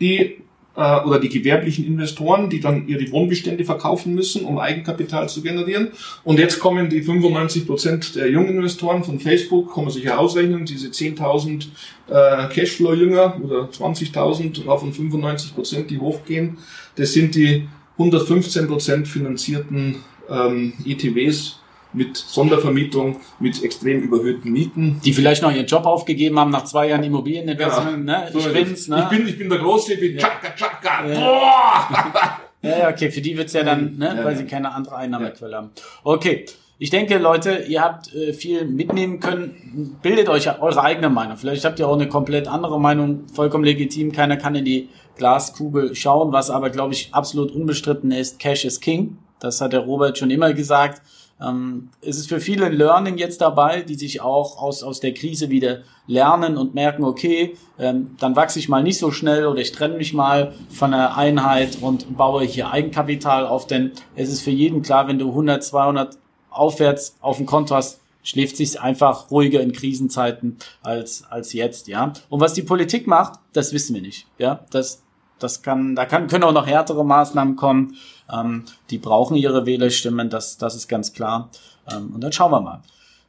die 0.00 0.38
äh, 0.76 1.00
oder 1.00 1.18
die 1.18 1.28
gewerblichen 1.28 1.86
Investoren, 1.86 2.50
die 2.50 2.60
dann 2.60 2.86
ihre 2.86 3.10
Wohnbestände 3.10 3.64
verkaufen 3.64 4.14
müssen, 4.14 4.44
um 4.44 4.58
Eigenkapital 4.58 5.28
zu 5.28 5.42
generieren. 5.42 5.88
Und 6.24 6.38
jetzt 6.38 6.60
kommen 6.60 6.88
die 6.88 7.02
95 7.02 7.66
Prozent 7.66 8.14
der 8.14 8.30
Junginvestoren 8.30 9.02
von 9.02 9.18
Facebook, 9.18 9.74
kann 9.74 9.84
man 9.84 9.92
sich 9.92 10.04
ja 10.04 10.18
ausrechnen, 10.18 10.66
diese 10.66 10.88
10.000 10.88 11.66
äh, 12.08 12.48
Cashflow-Jünger 12.48 13.40
oder 13.42 13.68
20.000, 13.70 14.64
davon 14.64 14.92
95 14.92 15.54
Prozent, 15.54 15.90
die 15.90 15.98
hochgehen. 15.98 16.58
Das 16.96 17.12
sind 17.12 17.34
die 17.34 17.68
115 17.98 18.66
Prozent 18.66 19.08
finanzierten 19.08 19.96
ähm, 20.28 20.74
ETWs, 20.84 21.60
mit 21.96 22.16
Sondervermietung, 22.16 23.20
mit 23.40 23.62
extrem 23.64 24.02
überhöhten 24.02 24.52
Mieten. 24.52 25.00
Die 25.04 25.12
vielleicht 25.12 25.42
noch 25.42 25.52
ihren 25.52 25.66
Job 25.66 25.86
aufgegeben 25.86 26.38
haben 26.38 26.50
nach 26.50 26.64
zwei 26.64 26.88
Jahren 26.88 27.02
Immobilieninvestment. 27.02 28.08
Ja, 28.08 28.20
ne? 28.24 28.28
so 28.32 28.38
ich 28.38 28.52
bin's, 28.52 28.88
ne? 28.88 29.08
Ich 29.10 29.18
bin, 29.18 29.26
ich 29.28 29.38
bin 29.38 29.48
der 29.48 29.58
Große, 29.58 29.94
ich 29.94 30.00
bin 30.00 30.14
Ja. 30.14 30.20
tschakka, 30.20 30.54
tschakka, 30.54 31.08
Ja. 31.08 31.20
boah! 31.20 32.38
Ja, 32.62 32.78
ja, 32.78 32.88
okay, 32.90 33.10
für 33.10 33.20
die 33.20 33.36
wird's 33.36 33.52
ja 33.52 33.62
dann, 33.62 33.96
ne, 33.96 34.14
Ja, 34.16 34.24
weil 34.24 34.34
sie 34.36 34.44
keine 34.44 34.72
andere 34.72 34.96
Einnahmequelle 34.96 35.56
haben. 35.56 35.70
Okay. 36.02 36.46
Ich 36.78 36.90
denke, 36.90 37.16
Leute, 37.18 37.64
ihr 37.68 37.80
habt 37.80 38.12
äh, 38.14 38.32
viel 38.34 38.64
mitnehmen 38.66 39.20
können. 39.20 39.96
Bildet 40.02 40.28
euch 40.28 40.60
eure 40.60 40.82
eigene 40.82 41.08
Meinung. 41.08 41.36
Vielleicht 41.38 41.64
habt 41.64 41.78
ihr 41.78 41.88
auch 41.88 41.94
eine 41.94 42.08
komplett 42.08 42.48
andere 42.48 42.78
Meinung. 42.80 43.24
Vollkommen 43.32 43.64
legitim. 43.64 44.10
Keiner 44.12 44.36
kann 44.36 44.54
in 44.56 44.64
die 44.66 44.88
Glaskugel 45.16 45.94
schauen. 45.94 46.32
Was 46.32 46.50
aber, 46.50 46.68
glaube 46.70 46.92
ich, 46.92 47.14
absolut 47.14 47.50
unbestritten 47.52 48.10
ist, 48.10 48.38
Cash 48.38 48.64
is 48.66 48.80
King. 48.80 49.16
Das 49.38 49.60
hat 49.60 49.72
der 49.72 49.80
Robert 49.80 50.18
schon 50.18 50.30
immer 50.30 50.52
gesagt. 50.52 51.00
Ähm, 51.40 51.90
es 52.00 52.16
ist 52.16 52.28
für 52.28 52.40
viele 52.40 52.66
ein 52.66 52.72
Learning 52.72 53.18
jetzt 53.18 53.40
dabei, 53.40 53.82
die 53.82 53.94
sich 53.94 54.20
auch 54.20 54.60
aus, 54.60 54.82
aus 54.82 55.00
der 55.00 55.12
Krise 55.12 55.50
wieder 55.50 55.80
lernen 56.06 56.56
und 56.56 56.74
merken, 56.74 57.04
okay, 57.04 57.56
ähm, 57.78 58.16
dann 58.18 58.36
wachse 58.36 58.58
ich 58.58 58.68
mal 58.68 58.82
nicht 58.82 58.98
so 58.98 59.10
schnell 59.10 59.46
oder 59.46 59.60
ich 59.60 59.72
trenne 59.72 59.96
mich 59.96 60.14
mal 60.14 60.54
von 60.70 60.94
einer 60.94 61.16
Einheit 61.16 61.78
und 61.80 62.16
baue 62.16 62.44
hier 62.44 62.70
Eigenkapital 62.70 63.46
auf, 63.46 63.66
denn 63.66 63.92
es 64.14 64.30
ist 64.30 64.40
für 64.40 64.50
jeden 64.50 64.82
klar, 64.82 65.08
wenn 65.08 65.18
du 65.18 65.28
100, 65.28 65.62
200 65.62 66.18
aufwärts 66.50 67.16
auf 67.20 67.36
dem 67.36 67.46
Konto 67.46 67.74
hast, 67.74 68.00
schläft 68.22 68.56
sich 68.56 68.80
einfach 68.80 69.30
ruhiger 69.30 69.60
in 69.60 69.72
Krisenzeiten 69.72 70.56
als, 70.82 71.24
als 71.30 71.52
jetzt, 71.52 71.86
ja. 71.86 72.12
Und 72.28 72.40
was 72.40 72.54
die 72.54 72.62
Politik 72.62 73.06
macht, 73.06 73.38
das 73.52 73.72
wissen 73.72 73.94
wir 73.94 74.02
nicht, 74.02 74.26
ja. 74.38 74.64
Das, 74.70 75.02
das 75.38 75.62
kann, 75.62 75.94
da 75.94 76.04
kann, 76.04 76.26
können 76.28 76.44
auch 76.44 76.52
noch 76.52 76.66
härtere 76.66 77.04
Maßnahmen 77.04 77.56
kommen. 77.56 77.96
Ähm, 78.32 78.64
die 78.90 78.98
brauchen 78.98 79.36
ihre 79.36 79.66
Wählerstimmen, 79.66 80.30
das, 80.30 80.58
das 80.58 80.74
ist 80.74 80.88
ganz 80.88 81.12
klar. 81.12 81.50
Ähm, 81.90 82.12
und 82.14 82.22
dann 82.22 82.32
schauen 82.32 82.50
wir 82.50 82.60
mal. 82.60 82.82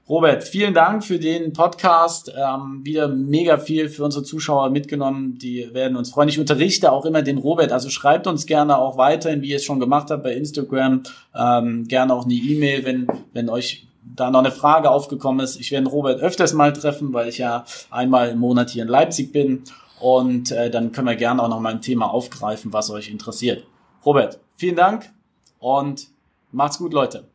Robert, 0.10 0.46
vielen 0.46 0.74
Dank 0.74 1.04
für 1.04 1.20
den 1.20 1.52
Podcast. 1.52 2.32
Ähm, 2.34 2.80
wieder 2.86 3.10
mega 3.10 3.58
viel 3.58 3.90
für 3.90 4.06
unsere 4.06 4.24
Zuschauer 4.24 4.70
mitgenommen. 4.70 5.38
Die 5.38 5.74
werden 5.74 5.98
uns 5.98 6.12
freuen. 6.12 6.30
Ich 6.30 6.40
unterrichte 6.40 6.94
auch 6.94 7.04
immer 7.04 7.24
den 7.24 7.38
Robert. 7.38 7.74
Also 7.74 7.90
schreibt 7.90 8.26
uns 8.26 8.46
gerne 8.46 8.78
auch 8.78 8.98
weiterhin, 8.98 9.42
wie 9.42 9.50
ihr 9.50 9.58
es 9.58 9.66
schon 9.66 9.82
gemacht 9.82 10.10
habt 10.10 10.24
bei 10.24 10.34
Instagram. 10.34 11.04
Ähm, 11.36 11.90
gerne 11.90 12.14
auch 12.14 12.24
eine 12.24 12.36
E-Mail, 12.36 12.86
wenn, 12.86 13.08
wenn 13.34 13.50
euch 13.50 13.86
da 14.16 14.32
noch 14.32 14.40
eine 14.40 14.52
Frage 14.52 14.90
aufgekommen 14.90 15.44
ist. 15.44 15.60
Ich 15.60 15.72
werde 15.72 15.90
Robert 15.90 16.22
öfters 16.22 16.54
mal 16.54 16.72
treffen, 16.72 17.14
weil 17.14 17.28
ich 17.28 17.40
ja 17.40 17.66
einmal 17.92 18.30
im 18.30 18.40
Monat 18.40 18.70
hier 18.70 18.84
in 18.84 18.90
Leipzig 18.90 19.34
bin. 19.34 19.64
Und 20.00 20.52
äh, 20.52 20.70
dann 20.70 20.92
können 20.92 21.08
wir 21.08 21.16
gerne 21.16 21.42
auch 21.42 21.50
noch 21.50 21.60
mal 21.60 21.74
ein 21.74 21.82
Thema 21.82 22.12
aufgreifen, 22.12 22.74
was 22.74 22.90
euch 22.90 23.10
interessiert. 23.10 23.66
Robert, 24.06 24.40
vielen 24.56 24.76
Dank 24.76 25.12
und 25.60 26.08
macht's 26.52 26.78
gut, 26.78 26.94
Leute. 26.94 27.28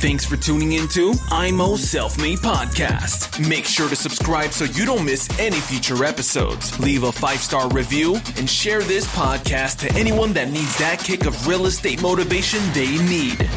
Thanks 0.00 0.24
for 0.24 0.36
tuning 0.36 0.74
into 0.74 1.12
IMO 1.32 1.74
Self 1.76 2.18
Made 2.18 2.38
Podcast. 2.38 3.40
Make 3.48 3.64
sure 3.64 3.88
to 3.88 3.96
subscribe 3.96 4.52
so 4.52 4.64
you 4.64 4.86
don't 4.86 5.04
miss 5.04 5.28
any 5.40 5.58
future 5.58 6.04
episodes. 6.04 6.78
Leave 6.78 7.02
a 7.02 7.10
five 7.10 7.40
star 7.40 7.68
review 7.70 8.14
and 8.36 8.48
share 8.48 8.80
this 8.80 9.06
podcast 9.16 9.78
to 9.80 9.92
anyone 9.98 10.32
that 10.34 10.52
needs 10.52 10.78
that 10.78 11.00
kick 11.00 11.26
of 11.26 11.48
real 11.48 11.66
estate 11.66 12.00
motivation 12.00 12.60
they 12.74 12.96
need. 13.08 13.50